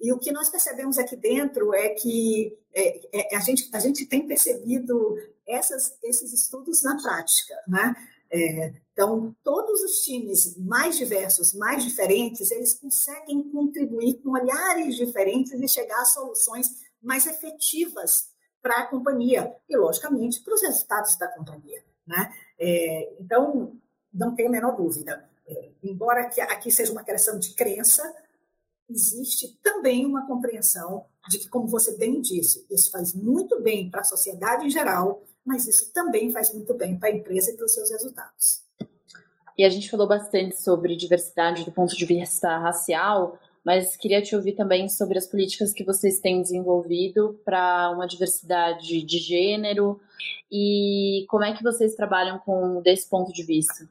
E 0.01 0.13
o 0.13 0.19
que 0.19 0.33
nós 0.33 0.49
percebemos 0.49 0.99
aqui 0.99 1.17
dentro 1.17 1.75
é 1.75 1.91
que 1.91 2.59
é, 2.73 3.33
é 3.33 3.37
a, 3.37 3.41
gente, 3.41 3.69
a 3.73 3.79
gente 3.79 4.07
tem 4.07 4.27
percebido 4.27 5.17
essas, 5.47 5.95
esses 6.03 6.33
estudos 6.33 6.83
na 6.83 6.97
prática, 7.01 7.55
né? 7.69 7.95
É, 8.33 8.73
então, 8.93 9.35
todos 9.43 9.83
os 9.83 10.03
times 10.03 10.57
mais 10.57 10.97
diversos, 10.97 11.53
mais 11.53 11.83
diferentes, 11.85 12.51
eles 12.51 12.75
conseguem 12.75 13.43
contribuir 13.51 14.23
com 14.23 14.31
olhares 14.31 14.95
diferentes 14.95 15.53
e 15.53 15.69
chegar 15.69 16.01
a 16.01 16.05
soluções 16.05 16.69
mais 17.03 17.27
efetivas 17.27 18.31
para 18.63 18.79
a 18.79 18.87
companhia 18.87 19.53
e, 19.69 19.77
logicamente, 19.77 20.43
para 20.45 20.55
os 20.55 20.63
resultados 20.63 21.17
da 21.19 21.29
companhia. 21.29 21.83
Né? 22.11 22.35
É, 22.59 23.13
então, 23.21 23.73
não 24.13 24.35
tem 24.35 24.49
a 24.49 24.51
menor 24.51 24.77
dúvida. 24.77 25.31
É, 25.47 25.71
embora 25.81 26.23
aqui 26.23 26.71
seja 26.71 26.91
uma 26.91 27.05
questão 27.05 27.39
de 27.39 27.55
crença, 27.55 28.03
existe 28.89 29.57
também 29.63 30.05
uma 30.05 30.27
compreensão 30.27 31.05
de 31.29 31.39
que, 31.39 31.49
como 31.49 31.69
você 31.69 31.97
bem 31.97 32.21
disse, 32.21 32.67
isso 32.69 32.91
faz 32.91 33.15
muito 33.15 33.63
bem 33.63 33.89
para 33.89 34.01
a 34.01 34.05
sociedade 34.05 34.67
em 34.67 34.71
geral, 34.71 35.23
mas 35.45 35.69
isso 35.69 35.93
também 35.93 36.33
faz 36.33 36.53
muito 36.53 36.75
bem 36.75 36.99
para 36.99 37.11
a 37.11 37.13
empresa 37.13 37.53
e 37.53 37.57
para 37.57 37.67
os 37.67 37.73
seus 37.73 37.91
resultados. 37.91 38.65
E 39.57 39.65
a 39.65 39.71
gente 39.71 39.89
falou 39.89 40.09
bastante 40.09 40.61
sobre 40.61 40.97
diversidade 40.97 41.65
do 41.65 41.71
ponto 41.71 41.95
de 41.95 42.05
vista 42.05 42.59
racial, 42.59 43.39
mas 43.65 43.97
queria 43.97 44.23
te 44.23 44.35
ouvir 44.35 44.53
também 44.53 44.89
sobre 44.89 45.19
as 45.19 45.27
políticas 45.27 45.73
que 45.73 45.85
vocês 45.85 46.21
têm 46.21 46.41
desenvolvido 46.41 47.41
para 47.45 47.91
uma 47.91 48.07
diversidade 48.07 49.03
de 49.03 49.19
gênero 49.19 50.01
e 50.51 51.25
como 51.29 51.45
é 51.45 51.55
que 51.55 51.63
vocês 51.63 51.95
trabalham 51.95 52.39
com 52.39 52.81
desse 52.83 53.09
ponto 53.09 53.33
de 53.33 53.43
vista. 53.43 53.89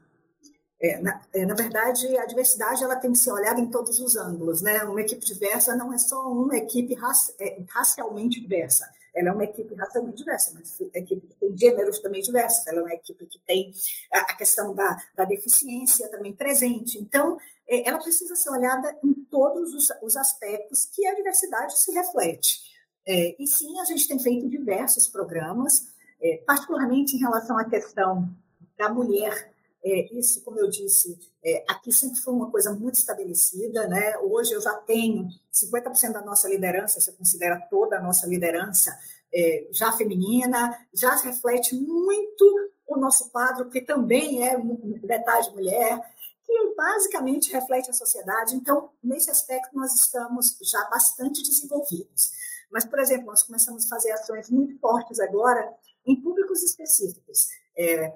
É, 0.82 1.00
na, 1.00 1.20
é, 1.34 1.44
na, 1.44 1.54
verdade, 1.54 2.16
a 2.16 2.24
diversidade 2.24 2.82
ela 2.82 2.96
tem 2.96 3.12
que 3.12 3.18
ser 3.18 3.30
olhada 3.32 3.60
em 3.60 3.70
todos 3.70 4.00
os 4.00 4.16
ângulos. 4.16 4.62
Né? 4.62 4.82
Uma 4.84 5.02
equipe 5.02 5.24
diversa 5.24 5.76
não 5.76 5.92
é 5.92 5.98
só 5.98 6.30
uma 6.30 6.56
equipe 6.56 6.96
é, 7.38 7.62
racialmente 7.68 8.40
diversa 8.40 8.88
ela 9.14 9.30
é 9.30 9.32
uma 9.32 9.44
equipe 9.44 9.74
racialmente 9.74 10.18
diversa, 10.18 10.60
é 10.94 10.98
equipe 10.98 11.26
que 11.26 11.34
tem 11.34 11.56
gêneros 11.56 11.98
também 12.00 12.22
diversos, 12.22 12.66
ela 12.66 12.80
é 12.80 12.82
uma 12.82 12.94
equipe 12.94 13.26
que 13.26 13.38
tem 13.40 13.72
a 14.12 14.34
questão 14.34 14.74
da, 14.74 14.96
da 15.14 15.24
deficiência 15.24 16.08
também 16.08 16.34
presente. 16.34 16.98
Então, 16.98 17.38
é, 17.68 17.88
ela 17.88 17.98
precisa 17.98 18.34
ser 18.34 18.50
olhada 18.50 18.96
em 19.02 19.14
todos 19.30 19.74
os, 19.74 19.86
os 20.02 20.16
aspectos 20.16 20.86
que 20.86 21.06
a 21.06 21.14
diversidade 21.14 21.78
se 21.78 21.92
reflete. 21.92 22.60
É, 23.06 23.36
e 23.42 23.46
sim, 23.46 23.78
a 23.80 23.84
gente 23.84 24.06
tem 24.06 24.18
feito 24.18 24.48
diversos 24.48 25.08
programas, 25.08 25.88
é, 26.20 26.42
particularmente 26.46 27.16
em 27.16 27.20
relação 27.20 27.56
à 27.58 27.64
questão 27.64 28.28
da 28.76 28.88
mulher 28.88 29.49
é, 29.82 30.14
isso, 30.14 30.42
como 30.42 30.58
eu 30.58 30.68
disse, 30.68 31.18
é, 31.42 31.64
aqui 31.68 31.90
sempre 31.92 32.18
foi 32.20 32.34
uma 32.34 32.50
coisa 32.50 32.72
muito 32.72 32.96
estabelecida. 32.96 33.88
Né? 33.88 34.18
Hoje 34.18 34.52
eu 34.52 34.60
já 34.60 34.74
tenho 34.74 35.28
50% 35.52 36.12
da 36.12 36.22
nossa 36.22 36.48
liderança, 36.48 37.00
você 37.00 37.12
considera 37.12 37.60
toda 37.70 37.96
a 37.98 38.02
nossa 38.02 38.26
liderança 38.26 38.96
é, 39.32 39.68
já 39.70 39.92
feminina, 39.92 40.76
já 40.92 41.14
reflete 41.16 41.74
muito 41.74 42.70
o 42.86 42.96
nosso 42.96 43.30
quadro, 43.30 43.70
que 43.70 43.80
também 43.80 44.46
é 44.46 44.58
metade 45.02 45.50
mulher, 45.52 46.00
que 46.44 46.74
basicamente 46.76 47.52
reflete 47.52 47.90
a 47.90 47.94
sociedade. 47.94 48.56
Então, 48.56 48.90
nesse 49.02 49.30
aspecto, 49.30 49.74
nós 49.76 49.94
estamos 49.94 50.58
já 50.62 50.84
bastante 50.90 51.42
desenvolvidos. 51.42 52.32
Mas, 52.70 52.84
por 52.84 52.98
exemplo, 52.98 53.26
nós 53.26 53.42
começamos 53.42 53.86
a 53.86 53.88
fazer 53.88 54.10
ações 54.12 54.50
muito 54.50 54.78
fortes 54.78 55.20
agora 55.20 55.72
em 56.04 56.20
públicos 56.20 56.62
específicos. 56.62 57.46
É, 57.76 58.12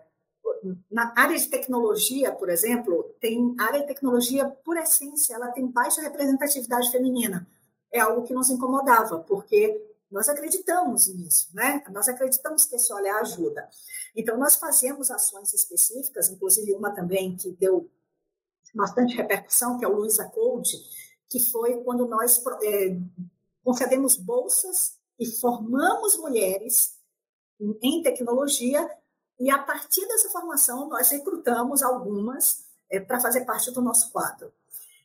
na 0.91 1.13
área 1.17 1.37
de 1.37 1.49
tecnologia, 1.49 2.33
por 2.33 2.49
exemplo, 2.49 3.15
tem 3.21 3.55
área 3.59 3.81
de 3.81 3.87
tecnologia, 3.87 4.49
por 4.65 4.77
essência, 4.77 5.35
ela 5.35 5.51
tem 5.51 5.67
baixa 5.67 6.01
representatividade 6.01 6.91
feminina. 6.91 7.47
É 7.93 8.01
algo 8.01 8.27
que 8.27 8.35
nos 8.35 8.51
incomodava, 8.51 9.19
porque 9.21 9.81
nós 10.11 10.29
acreditamos 10.29 11.09
nisso, 11.09 11.49
né? 11.55 11.83
Nós 11.91 12.09
acreditamos 12.09 12.65
que 12.65 12.77
esse 12.77 12.93
olhar 12.93 13.21
ajuda. 13.21 13.69
Então, 14.17 14.39
nós 14.39 14.57
fazemos 14.57 15.11
ações 15.11 15.53
específicas, 15.53 16.29
inclusive 16.29 16.73
uma 16.73 16.95
também 16.95 17.37
que 17.37 17.51
deu 17.53 17.91
bastante 18.75 19.15
repercussão, 19.15 19.79
que 19.79 19.85
é 19.85 19.89
o 19.89 19.95
Luiza 19.95 20.25
Code, 20.29 20.77
que 21.29 21.41
foi 21.41 21.83
quando 21.83 22.07
nós 22.07 22.43
é, 22.63 22.97
concedemos 23.63 24.17
bolsas 24.17 24.97
e 25.19 25.27
formamos 25.27 26.17
mulheres 26.17 26.99
em 27.83 28.03
tecnologia 28.03 28.89
e 29.39 29.51
a 29.51 29.59
partir 29.59 30.07
dessa 30.07 30.31
formação, 30.31 30.89
nós 30.89 31.11
recrutamos 31.11 31.83
algumas 31.83 32.65
é, 32.91 33.01
para 33.01 33.21
fazer 33.21 33.45
parte 33.45 33.71
do 33.71 33.83
nosso 33.83 34.11
quadro. 34.13 34.53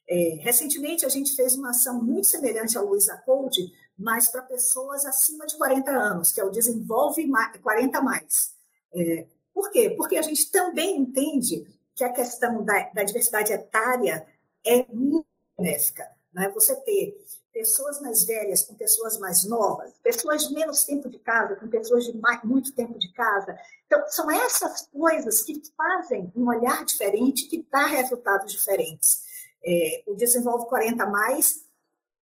É, 0.07 0.37
recentemente, 0.41 1.05
a 1.05 1.09
gente 1.09 1.35
fez 1.35 1.55
uma 1.55 1.69
ação 1.69 2.01
muito 2.01 2.27
semelhante 2.27 2.77
ao 2.77 2.85
Luiza 2.85 3.17
Code, 3.25 3.71
mas 3.97 4.29
para 4.29 4.41
pessoas 4.41 5.05
acima 5.05 5.45
de 5.45 5.57
40 5.57 5.91
anos, 5.91 6.31
que 6.31 6.39
é 6.39 6.43
o 6.43 6.49
Desenvolve 6.49 7.29
40 7.61 8.01
Mais. 8.01 8.53
É, 8.93 9.27
por 9.53 9.69
quê? 9.71 9.91
Porque 9.91 10.17
a 10.17 10.21
gente 10.21 10.51
também 10.51 10.97
entende 10.97 11.67
que 11.95 12.03
a 12.03 12.13
questão 12.13 12.63
da, 12.63 12.89
da 12.93 13.03
diversidade 13.03 13.51
etária 13.51 14.25
é 14.65 14.85
muito 14.91 15.27
benéfica. 15.57 16.09
Né? 16.33 16.49
Você 16.49 16.75
ter 16.77 17.17
pessoas 17.53 17.99
mais 18.01 18.23
velhas 18.23 18.63
com 18.63 18.75
pessoas 18.75 19.17
mais 19.17 19.43
novas, 19.43 19.91
pessoas 20.03 20.47
de 20.47 20.53
menos 20.53 20.83
tempo 20.83 21.09
de 21.09 21.19
casa 21.19 21.55
com 21.55 21.67
pessoas 21.67 22.05
de 22.05 22.17
mais, 22.17 22.43
muito 22.43 22.73
tempo 22.73 22.97
de 22.97 23.11
casa. 23.13 23.57
Então, 23.85 24.03
são 24.07 24.29
essas 24.29 24.87
coisas 24.87 25.41
que 25.43 25.61
fazem 25.75 26.31
um 26.35 26.47
olhar 26.47 26.85
diferente, 26.85 27.47
que 27.47 27.65
dá 27.71 27.85
resultados 27.85 28.51
diferentes. 28.51 29.23
É, 29.63 30.03
o 30.07 30.15
Desenvolve 30.15 30.67
40 30.67 31.05
Mais, 31.07 31.65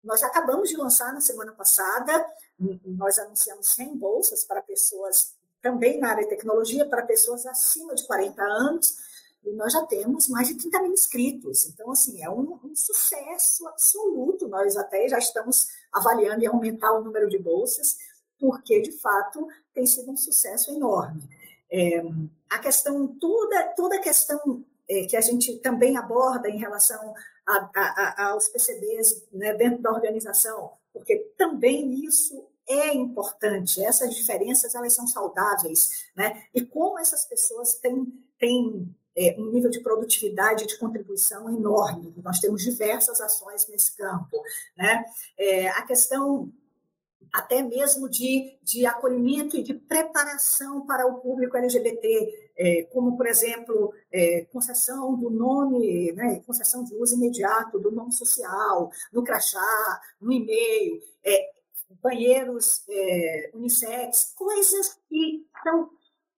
nós 0.04 0.24
acabamos 0.24 0.70
de 0.70 0.78
lançar 0.78 1.14
na 1.14 1.22
semana 1.22 1.52
passada, 1.54 2.26
nós 2.86 3.18
anunciamos 3.20 3.70
100 3.70 3.98
bolsas 3.98 4.44
para 4.44 4.62
pessoas, 4.62 5.36
também 5.62 6.00
na 6.00 6.10
área 6.10 6.24
de 6.24 6.30
tecnologia, 6.30 6.88
para 6.88 7.06
pessoas 7.06 7.46
acima 7.46 7.94
de 7.94 8.06
40 8.08 8.42
anos, 8.42 8.98
e 9.44 9.52
nós 9.54 9.74
já 9.74 9.86
temos 9.86 10.28
mais 10.28 10.48
de 10.48 10.56
30 10.56 10.82
mil 10.84 10.94
inscritos. 10.94 11.66
Então, 11.66 11.92
assim, 11.92 12.22
é 12.22 12.30
um, 12.30 12.60
um, 12.64 12.76
sucesso 12.76 13.68
absoluto. 13.68 14.48
Nós 14.48 14.78
até 14.78 15.08
já 15.08 15.18
estamos 15.18 15.68
avaliando 15.92 16.44
em 16.44 16.48
aumentar 16.48 16.94
o 16.94 17.04
número 17.04 17.28
de 17.28 17.40
bolsas, 17.40 17.98
porque, 18.40 18.82
de 18.82 18.92
fato, 18.92 19.48
tem 19.74 19.86
sido 19.86 20.12
um 20.12 20.18
sucesso 20.18 20.72
enorme. 20.72 21.22
É, 21.72 22.04
a 22.50 22.60
questão, 22.60 23.08
toda, 23.20 23.64
toda 23.76 23.96
a 23.96 24.02
questão 24.02 24.64
é, 24.90 25.06
que 25.06 25.16
a 25.16 25.22
gente 25.22 25.58
também 25.60 25.98
aborda 25.98 26.50
em 26.50 26.58
relação 26.58 27.14
a, 27.48 27.70
a, 27.76 27.82
a, 27.82 28.30
aos 28.32 28.48
PCBs 28.50 29.26
né, 29.32 29.54
dentro 29.54 29.82
da 29.82 29.92
organização, 29.92 30.72
porque 30.94 31.18
também 31.38 32.06
isso 32.06 32.46
é 32.68 32.94
importante, 32.94 33.84
essas 33.84 34.14
diferenças 34.16 34.76
elas 34.76 34.94
são 34.94 35.08
saudáveis, 35.08 36.08
né? 36.16 36.44
E 36.54 36.66
como 36.66 37.00
essas 37.00 37.26
pessoas 37.26 37.74
têm, 37.76 38.06
têm 38.40 38.96
é, 39.16 39.36
um 39.38 39.52
nível 39.52 39.70
de 39.70 39.82
produtividade 39.82 40.64
e 40.64 40.68
de 40.68 40.78
contribuição 40.78 41.50
enorme. 41.50 42.14
Nós 42.24 42.40
temos 42.40 42.64
diversas 42.64 43.20
ações 43.20 43.68
nesse 43.68 43.96
campo. 43.96 44.42
Né? 44.78 45.04
É, 45.38 45.70
a 45.70 45.82
questão 45.84 46.52
até 47.32 47.62
mesmo 47.62 48.10
de, 48.10 48.58
de 48.62 48.86
acolhimento 48.86 49.56
e 49.56 49.64
de 49.64 49.74
preparação 49.74 50.86
para 50.86 51.08
o 51.08 51.20
público 51.20 51.56
LGBT, 51.56 52.52
é, 52.58 52.84
como, 52.92 53.16
por 53.16 53.26
exemplo, 53.26 53.94
é, 54.12 54.46
concessão 54.52 55.16
do 55.16 55.30
nome, 55.30 56.12
né, 56.12 56.42
concessão 56.46 56.84
de 56.84 56.94
uso 56.96 57.16
imediato 57.16 57.80
do 57.80 57.92
nome 57.92 58.12
social, 58.12 58.92
no 59.14 59.24
crachá, 59.24 60.02
no 60.20 60.32
e-mail, 60.32 61.00
é, 61.24 61.52
banheiros 62.02 62.84
é, 62.90 63.52
unissex, 63.54 64.34
coisas 64.36 65.00
que 65.08 65.46
são, 65.64 65.90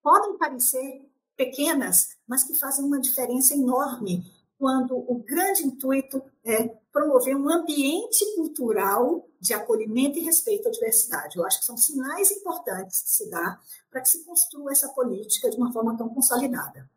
podem 0.02 0.38
parecer 0.38 1.02
pequenas, 1.36 2.10
mas 2.28 2.44
que 2.44 2.56
fazem 2.56 2.86
uma 2.86 3.00
diferença 3.00 3.54
enorme 3.54 4.24
quando 4.58 4.96
o 4.96 5.22
grande 5.26 5.64
intuito 5.64 6.24
é 6.46 6.70
promover 6.92 7.36
um 7.36 7.50
ambiente 7.50 8.24
cultural 8.36 9.28
de 9.40 9.54
acolhimento 9.54 10.18
e 10.18 10.24
respeito 10.24 10.70
à 10.70 10.72
diversidade. 10.72 11.38
Eu 11.38 11.46
acho 11.46 11.60
que 11.60 11.66
são 11.66 11.76
sinais 11.76 12.32
importantes 12.32 13.02
que 13.02 13.10
se 13.10 13.30
dá 13.30 13.60
para 13.92 14.02
que 14.02 14.10
se 14.10 14.24
construa 14.24 14.72
essa 14.72 14.88
política 14.90 15.50
de 15.50 15.58
uma 15.58 15.74
forma 15.74 15.98
tão 15.98 16.08
consolidada. 16.08 16.90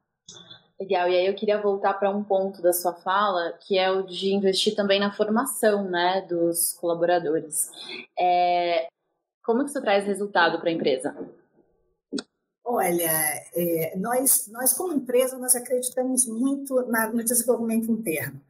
Legal, 0.79 1.09
e 1.09 1.17
aí 1.17 1.27
eu 1.27 1.35
queria 1.35 1.61
voltar 1.61 1.95
para 1.95 2.11
um 2.11 2.23
ponto 2.23 2.61
da 2.61 2.73
sua 2.73 2.93
fala, 2.93 3.53
que 3.67 3.79
é 3.79 3.91
o 3.91 4.03
de 4.03 4.33
investir 4.33 4.77
também 4.77 5.01
na 5.01 5.11
formação 5.11 5.91
né, 5.91 6.21
dos 6.29 6.75
colaboradores. 6.75 7.71
É, 8.17 8.87
como 9.43 9.65
que 9.65 9.71
isso 9.71 9.81
traz 9.81 10.05
resultado 10.05 10.61
para 10.61 10.69
a 10.69 10.73
empresa? 10.73 11.17
Olha, 12.69 13.47
é, 13.55 13.97
nós, 13.97 14.49
nós 14.49 14.73
como 14.73 14.93
empresa, 14.93 15.39
nós 15.39 15.55
acreditamos 15.55 16.27
muito 16.27 16.75
na, 16.89 17.09
no 17.09 17.23
desenvolvimento 17.23 17.93
interno. 17.93 18.41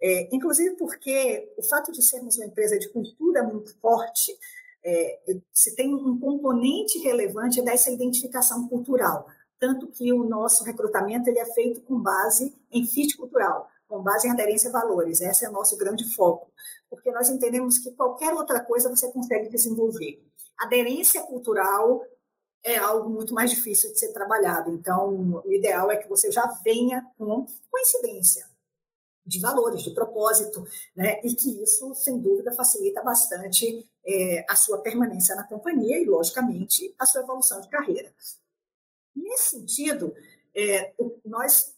É, 0.00 0.28
inclusive 0.32 0.76
porque 0.76 1.52
o 1.56 1.62
fato 1.62 1.90
de 1.90 2.00
sermos 2.00 2.36
uma 2.36 2.46
empresa 2.46 2.78
de 2.78 2.88
cultura 2.90 3.42
muito 3.42 3.76
forte, 3.80 4.30
é, 4.84 5.18
se 5.52 5.74
tem 5.74 5.92
um 5.92 6.20
componente 6.20 7.00
relevante 7.00 7.60
dessa 7.62 7.90
identificação 7.90 8.68
cultural. 8.68 9.26
Tanto 9.58 9.88
que 9.88 10.12
o 10.12 10.22
nosso 10.22 10.62
recrutamento 10.62 11.28
ele 11.28 11.40
é 11.40 11.46
feito 11.46 11.80
com 11.80 11.98
base 11.98 12.54
em 12.70 12.86
fit 12.86 13.16
cultural, 13.16 13.68
com 13.88 14.00
base 14.04 14.28
em 14.28 14.30
aderência 14.30 14.70
a 14.70 14.72
valores. 14.72 15.20
Esse 15.20 15.46
é 15.46 15.48
o 15.48 15.52
nosso 15.52 15.76
grande 15.76 16.14
foco. 16.14 16.48
Porque 16.88 17.10
nós 17.10 17.28
entendemos 17.28 17.78
que 17.78 17.90
qualquer 17.90 18.32
outra 18.34 18.60
coisa 18.60 18.88
você 18.88 19.10
consegue 19.10 19.48
desenvolver. 19.48 20.22
Aderência 20.56 21.22
cultural 21.22 22.04
é 22.64 22.78
algo 22.78 23.10
muito 23.10 23.34
mais 23.34 23.50
difícil 23.50 23.92
de 23.92 23.98
ser 23.98 24.12
trabalhado. 24.12 24.70
Então, 24.70 25.42
o 25.44 25.52
ideal 25.52 25.90
é 25.90 25.98
que 25.98 26.08
você 26.08 26.32
já 26.32 26.46
venha 26.64 27.06
com 27.18 27.46
coincidência 27.70 28.48
de 29.26 29.38
valores, 29.38 29.82
de 29.82 29.90
propósito, 29.90 30.66
né? 30.96 31.20
e 31.22 31.34
que 31.34 31.62
isso, 31.62 31.94
sem 31.94 32.18
dúvida, 32.18 32.52
facilita 32.52 33.02
bastante 33.02 33.86
é, 34.04 34.44
a 34.48 34.56
sua 34.56 34.78
permanência 34.78 35.34
na 35.34 35.44
companhia 35.44 35.98
e, 35.98 36.04
logicamente, 36.04 36.94
a 36.98 37.06
sua 37.06 37.22
evolução 37.22 37.60
de 37.60 37.68
carreira. 37.68 38.12
Nesse 39.14 39.50
sentido, 39.50 40.14
é, 40.54 40.92
nós 41.24 41.74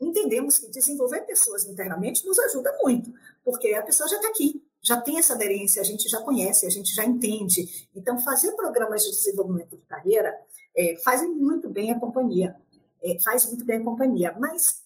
entendemos 0.00 0.58
que 0.58 0.68
desenvolver 0.68 1.22
pessoas 1.22 1.64
internamente 1.64 2.24
nos 2.26 2.38
ajuda 2.38 2.76
muito, 2.82 3.12
porque 3.44 3.74
a 3.74 3.82
pessoa 3.82 4.08
já 4.08 4.16
está 4.16 4.28
aqui, 4.28 4.64
já 4.88 4.98
tem 5.00 5.18
essa 5.18 5.34
aderência, 5.34 5.82
a 5.82 5.84
gente 5.84 6.08
já 6.08 6.20
conhece, 6.22 6.66
a 6.66 6.70
gente 6.70 6.94
já 6.94 7.04
entende. 7.04 7.88
Então, 7.94 8.18
fazer 8.18 8.52
programas 8.52 9.02
de 9.04 9.10
desenvolvimento 9.10 9.76
de 9.76 9.82
carreira 9.84 10.34
é, 10.74 10.96
fazem 11.04 11.28
muito 11.28 11.68
bem 11.68 11.92
a 11.92 12.00
companhia, 12.00 12.56
é, 13.02 13.18
faz 13.22 13.44
muito 13.46 13.64
bem 13.66 13.78
a 13.78 13.84
companhia, 13.84 14.34
mas 14.38 14.82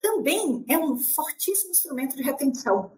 também 0.00 0.64
é 0.68 0.78
um 0.78 0.98
fortíssimo 0.98 1.70
instrumento 1.70 2.16
de 2.16 2.22
retenção, 2.22 2.92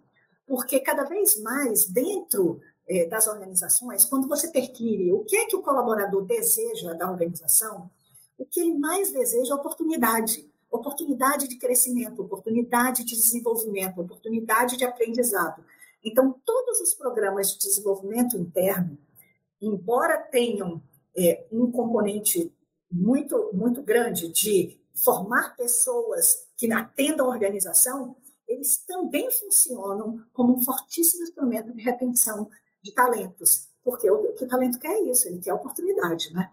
porque 0.47 0.81
cada 0.81 1.05
vez 1.05 1.41
mais 1.41 1.87
dentro 1.87 2.61
é, 2.89 3.07
das 3.07 3.29
organizações, 3.29 4.05
quando 4.05 4.27
você 4.27 4.49
perquire 4.49 5.13
o 5.13 5.25
que 5.25 5.37
é 5.37 5.47
que 5.47 5.57
o 5.57 5.63
colaborador 5.63 6.25
deseja 6.25 6.93
da 6.95 7.09
organização, 7.09 7.89
o 8.37 8.45
que 8.45 8.61
ele 8.61 8.79
mais 8.79 9.13
deseja 9.13 9.53
é 9.53 9.57
oportunidade. 9.57 10.49
Oportunidade 10.71 11.49
de 11.49 11.57
crescimento, 11.57 12.21
oportunidade 12.21 13.03
de 13.05 13.15
desenvolvimento, 13.17 14.01
oportunidade 14.01 14.77
de 14.77 14.85
aprendizado. 14.85 15.65
Então, 16.05 16.41
todos 16.45 16.81
os 16.81 16.95
programas 16.95 17.53
de 17.53 17.59
desenvolvimento 17.59 18.37
interno, 18.37 18.99
embora 19.61 20.19
tenham 20.19 20.83
é, 21.17 21.47
um 21.51 21.71
componente 21.71 22.53
muito, 22.91 23.51
muito 23.53 23.83
grande 23.83 24.29
de 24.29 24.81
formar 24.95 25.57
pessoas 25.57 26.47
que 26.57 26.73
atendam 26.73 27.27
a 27.27 27.31
organização, 27.31 28.17
eles 28.47 28.79
também 28.79 29.31
funcionam 29.31 30.25
como 30.33 30.57
um 30.57 30.63
fortíssimo 30.63 31.23
instrumento 31.23 31.73
de 31.73 31.83
retenção 31.83 32.51
de 32.83 32.93
talentos, 32.93 33.69
porque 33.85 34.11
o, 34.11 34.33
que 34.33 34.45
o 34.45 34.49
talento 34.49 34.79
quer 34.79 34.93
é 34.93 35.03
isso, 35.03 35.29
ele 35.29 35.39
quer 35.39 35.53
oportunidade, 35.53 36.33
né? 36.33 36.51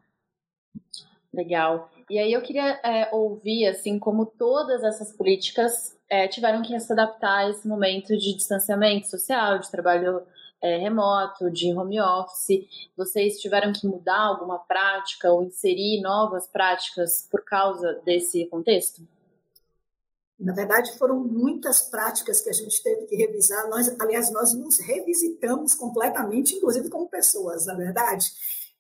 Legal. 1.34 1.89
E 2.09 2.19
aí 2.19 2.31
eu 2.31 2.41
queria 2.41 2.79
é, 2.83 3.09
ouvir, 3.13 3.65
assim, 3.67 3.97
como 3.97 4.25
todas 4.25 4.83
essas 4.83 5.11
políticas 5.11 5.97
é, 6.09 6.27
tiveram 6.27 6.61
que 6.61 6.79
se 6.79 6.93
adaptar 6.93 7.45
a 7.45 7.49
esse 7.49 7.67
momento 7.67 8.15
de 8.15 8.35
distanciamento 8.35 9.07
social, 9.07 9.57
de 9.57 9.71
trabalho 9.71 10.21
é, 10.61 10.77
remoto, 10.77 11.49
de 11.49 11.73
home 11.73 11.99
office. 11.99 12.67
Vocês 12.95 13.39
tiveram 13.39 13.73
que 13.73 13.87
mudar 13.87 14.19
alguma 14.19 14.59
prática 14.59 15.31
ou 15.31 15.43
inserir 15.43 16.01
novas 16.01 16.47
práticas 16.47 17.27
por 17.29 17.43
causa 17.43 18.01
desse 18.05 18.45
contexto? 18.47 19.01
Na 20.39 20.53
verdade, 20.53 20.97
foram 20.97 21.17
muitas 21.19 21.83
práticas 21.83 22.41
que 22.41 22.49
a 22.49 22.53
gente 22.53 22.83
teve 22.83 23.05
que 23.05 23.15
revisar. 23.15 23.69
Nós, 23.69 23.95
aliás, 23.99 24.31
nós 24.31 24.53
nos 24.53 24.79
revisitamos 24.79 25.73
completamente, 25.73 26.55
inclusive 26.55 26.89
como 26.89 27.09
pessoas, 27.09 27.65
na 27.65 27.73
verdade. 27.73 28.25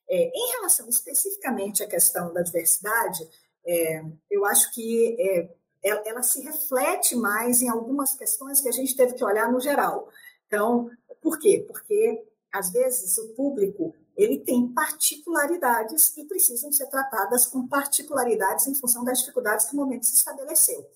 É, 0.07 0.31
em 0.33 0.51
relação 0.53 0.87
especificamente 0.87 1.83
à 1.83 1.87
questão 1.87 2.31
da 2.33 2.41
diversidade, 2.41 3.27
é, 3.65 4.03
eu 4.29 4.45
acho 4.45 4.71
que 4.73 5.15
é, 5.19 5.49
ela 5.83 6.21
se 6.23 6.41
reflete 6.41 7.15
mais 7.15 7.61
em 7.61 7.69
algumas 7.69 8.15
questões 8.15 8.61
que 8.61 8.69
a 8.69 8.71
gente 8.71 8.95
teve 8.95 9.13
que 9.13 9.23
olhar 9.23 9.51
no 9.51 9.59
geral. 9.59 10.09
Então, 10.47 10.89
por 11.21 11.39
quê? 11.39 11.63
Porque, 11.67 12.23
às 12.51 12.71
vezes, 12.71 13.17
o 13.17 13.29
público 13.29 13.93
ele 14.15 14.39
tem 14.39 14.67
particularidades 14.67 16.15
e 16.15 16.23
precisam 16.25 16.71
ser 16.71 16.87
tratadas 16.87 17.45
com 17.45 17.67
particularidades 17.67 18.65
em 18.67 18.75
função 18.75 19.03
das 19.03 19.19
dificuldades 19.19 19.65
que 19.65 19.73
o 19.73 19.77
momento 19.77 20.05
se 20.05 20.15
estabeleceu. 20.15 20.89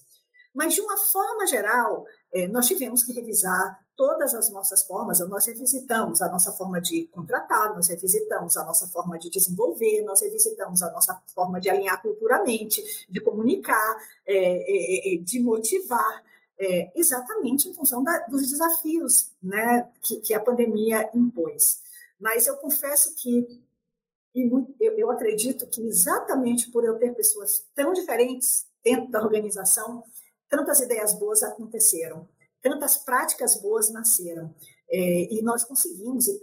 Mas, 0.53 0.73
de 0.73 0.81
uma 0.81 0.97
forma 0.97 1.45
geral, 1.45 2.05
nós 2.51 2.67
tivemos 2.67 3.03
que 3.03 3.11
revisar 3.11 3.79
todas 3.99 4.33
as 4.33 4.49
nossas 4.49 4.83
formas, 4.83 5.19
nós 5.27 5.45
revisitamos 5.45 6.21
a 6.21 6.29
nossa 6.29 6.53
forma 6.53 6.79
de 6.79 7.07
contratar, 7.07 7.75
nós 7.75 7.89
revisitamos 7.89 8.55
a 8.55 8.63
nossa 8.63 8.87
forma 8.87 9.19
de 9.19 9.29
desenvolver, 9.29 10.03
nós 10.03 10.21
revisitamos 10.21 10.81
a 10.81 10.89
nossa 10.89 11.21
forma 11.35 11.59
de 11.59 11.69
alinhar 11.69 12.01
culturalmente, 12.01 12.81
de 13.09 13.19
comunicar, 13.19 13.97
é, 14.25 14.35
é, 14.35 15.15
é 15.15 15.17
de 15.17 15.41
motivar, 15.41 16.23
é, 16.57 16.91
exatamente 16.95 17.67
em 17.67 17.73
função 17.73 18.03
dos 18.29 18.49
desafios 18.49 19.31
né, 19.41 19.89
que, 20.01 20.33
a 20.33 20.39
pandemia 20.39 21.09
impôs. 21.13 21.81
Mas 22.19 22.47
eu 22.47 22.55
confesso 22.55 23.15
que, 23.15 23.61
eu 24.79 25.11
acredito 25.11 25.67
que 25.67 25.81
exatamente 25.81 26.69
por 26.71 26.85
eu 26.85 26.97
ter 26.97 27.13
pessoas 27.15 27.65
tão 27.75 27.91
diferentes 27.91 28.65
dentro 28.81 29.09
da 29.11 29.21
organização, 29.21 30.03
tantas 30.49 30.79
ideias 30.81 31.13
boas 31.13 31.43
aconteceram 31.43 32.27
tantas 32.61 32.97
práticas 32.97 33.55
boas 33.61 33.91
nasceram. 33.91 34.53
É, 34.91 35.33
e 35.33 35.41
nós 35.43 35.63
conseguimos, 35.63 36.27
e 36.27 36.41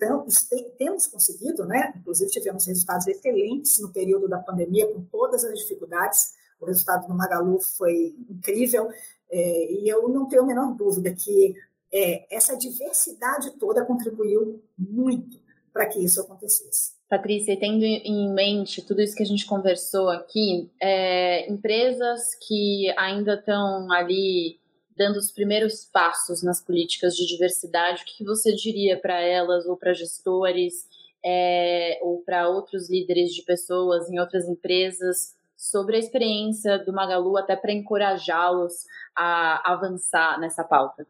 temos 0.78 1.06
conseguido, 1.08 1.64
né? 1.66 1.92
inclusive 1.96 2.30
tivemos 2.30 2.64
resultados 2.66 3.06
excelentes 3.08 3.80
no 3.80 3.92
período 3.92 4.28
da 4.28 4.38
pandemia, 4.38 4.92
com 4.92 5.02
todas 5.04 5.44
as 5.44 5.58
dificuldades. 5.58 6.32
O 6.60 6.66
resultado 6.66 7.08
do 7.08 7.14
Magalu 7.14 7.60
foi 7.60 8.14
incrível, 8.30 8.88
é, 9.30 9.72
e 9.72 9.88
eu 9.88 10.08
não 10.08 10.28
tenho 10.28 10.42
a 10.42 10.46
menor 10.46 10.74
dúvida 10.74 11.12
que 11.12 11.54
é, 11.92 12.34
essa 12.34 12.56
diversidade 12.56 13.50
toda 13.58 13.84
contribuiu 13.84 14.62
muito 14.78 15.40
para 15.72 15.86
que 15.86 15.98
isso 15.98 16.20
acontecesse. 16.20 16.95
Patrícia, 17.08 17.56
tendo 17.58 17.84
em 17.84 18.32
mente 18.34 18.84
tudo 18.84 19.00
isso 19.00 19.14
que 19.14 19.22
a 19.22 19.26
gente 19.26 19.46
conversou 19.46 20.08
aqui, 20.08 20.68
é, 20.82 21.48
empresas 21.50 22.34
que 22.46 22.92
ainda 22.98 23.34
estão 23.34 23.90
ali 23.92 24.58
dando 24.96 25.16
os 25.16 25.30
primeiros 25.30 25.84
passos 25.84 26.42
nas 26.42 26.60
políticas 26.60 27.14
de 27.14 27.26
diversidade, 27.26 28.02
o 28.02 28.06
que 28.06 28.24
você 28.24 28.52
diria 28.54 28.98
para 28.98 29.20
elas 29.20 29.66
ou 29.66 29.76
para 29.76 29.92
gestores 29.92 30.88
é, 31.24 31.98
ou 32.02 32.22
para 32.22 32.48
outros 32.48 32.90
líderes 32.90 33.32
de 33.32 33.42
pessoas 33.42 34.08
em 34.10 34.18
outras 34.18 34.48
empresas 34.48 35.36
sobre 35.56 35.96
a 35.96 35.98
experiência 35.98 36.78
do 36.78 36.92
Magalu, 36.92 37.36
até 37.36 37.54
para 37.54 37.72
encorajá-los 37.72 38.84
a 39.14 39.72
avançar 39.72 40.40
nessa 40.40 40.64
pauta? 40.64 41.06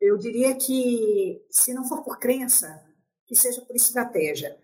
Eu 0.00 0.16
diria 0.16 0.54
que, 0.56 1.42
se 1.50 1.74
não 1.74 1.84
for 1.84 2.04
por 2.04 2.18
crença, 2.18 2.87
que 3.28 3.36
seja 3.36 3.60
por 3.60 3.76
estratégia. 3.76 4.56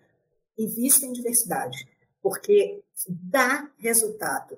Invista 0.57 1.05
em 1.05 1.13
diversidade, 1.13 1.87
porque 2.21 2.83
dá 3.07 3.69
resultado. 3.77 4.57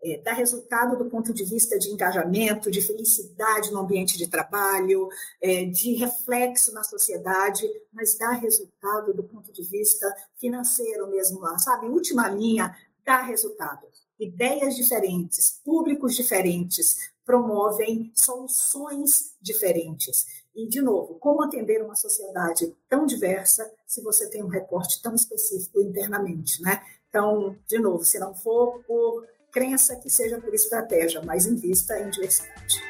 É, 0.00 0.18
dá 0.18 0.32
resultado 0.32 0.96
do 0.96 1.10
ponto 1.10 1.34
de 1.34 1.44
vista 1.44 1.76
de 1.76 1.90
engajamento, 1.90 2.70
de 2.70 2.80
felicidade 2.80 3.72
no 3.72 3.80
ambiente 3.80 4.16
de 4.16 4.28
trabalho, 4.28 5.08
é, 5.42 5.64
de 5.64 5.94
reflexo 5.94 6.72
na 6.72 6.84
sociedade, 6.84 7.68
mas 7.92 8.16
dá 8.16 8.30
resultado 8.30 9.12
do 9.12 9.24
ponto 9.24 9.52
de 9.52 9.64
vista 9.64 10.06
financeiro 10.36 11.10
mesmo 11.10 11.40
lá, 11.40 11.58
sabe? 11.58 11.88
Última 11.88 12.28
linha, 12.28 12.76
dá 13.04 13.22
resultado. 13.22 13.88
Ideias 14.20 14.76
diferentes, 14.76 15.60
públicos 15.64 16.14
diferentes, 16.14 17.10
promovem 17.24 18.12
soluções 18.14 19.34
diferentes. 19.40 20.37
E, 20.58 20.66
de 20.66 20.82
novo, 20.82 21.14
como 21.20 21.44
atender 21.44 21.80
uma 21.84 21.94
sociedade 21.94 22.74
tão 22.88 23.06
diversa 23.06 23.70
se 23.86 24.02
você 24.02 24.28
tem 24.28 24.42
um 24.42 24.48
recorte 24.48 25.00
tão 25.00 25.14
específico 25.14 25.80
internamente, 25.80 26.60
né? 26.60 26.82
Então, 27.08 27.56
de 27.68 27.78
novo, 27.78 28.04
se 28.04 28.18
não 28.18 28.34
for 28.34 28.82
por 28.82 29.24
crença, 29.52 29.94
que 29.94 30.10
seja 30.10 30.40
por 30.40 30.52
estratégia, 30.52 31.22
mas 31.22 31.46
invista 31.46 31.96
em 32.00 32.10
diversidade. 32.10 32.82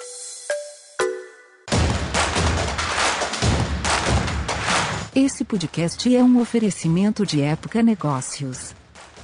Esse 5.15 5.45
podcast 5.45 6.17
é 6.17 6.25
um 6.25 6.41
oferecimento 6.41 7.27
de 7.27 7.43
Época 7.43 7.83
Negócios. 7.83 8.75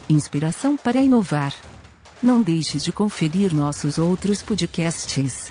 Inspiração 0.06 0.76
para 0.76 1.00
inovar. 1.00 1.54
Não 2.22 2.42
deixe 2.42 2.76
de 2.76 2.92
conferir 2.92 3.54
nossos 3.54 3.96
outros 3.96 4.42
podcasts. 4.42 5.50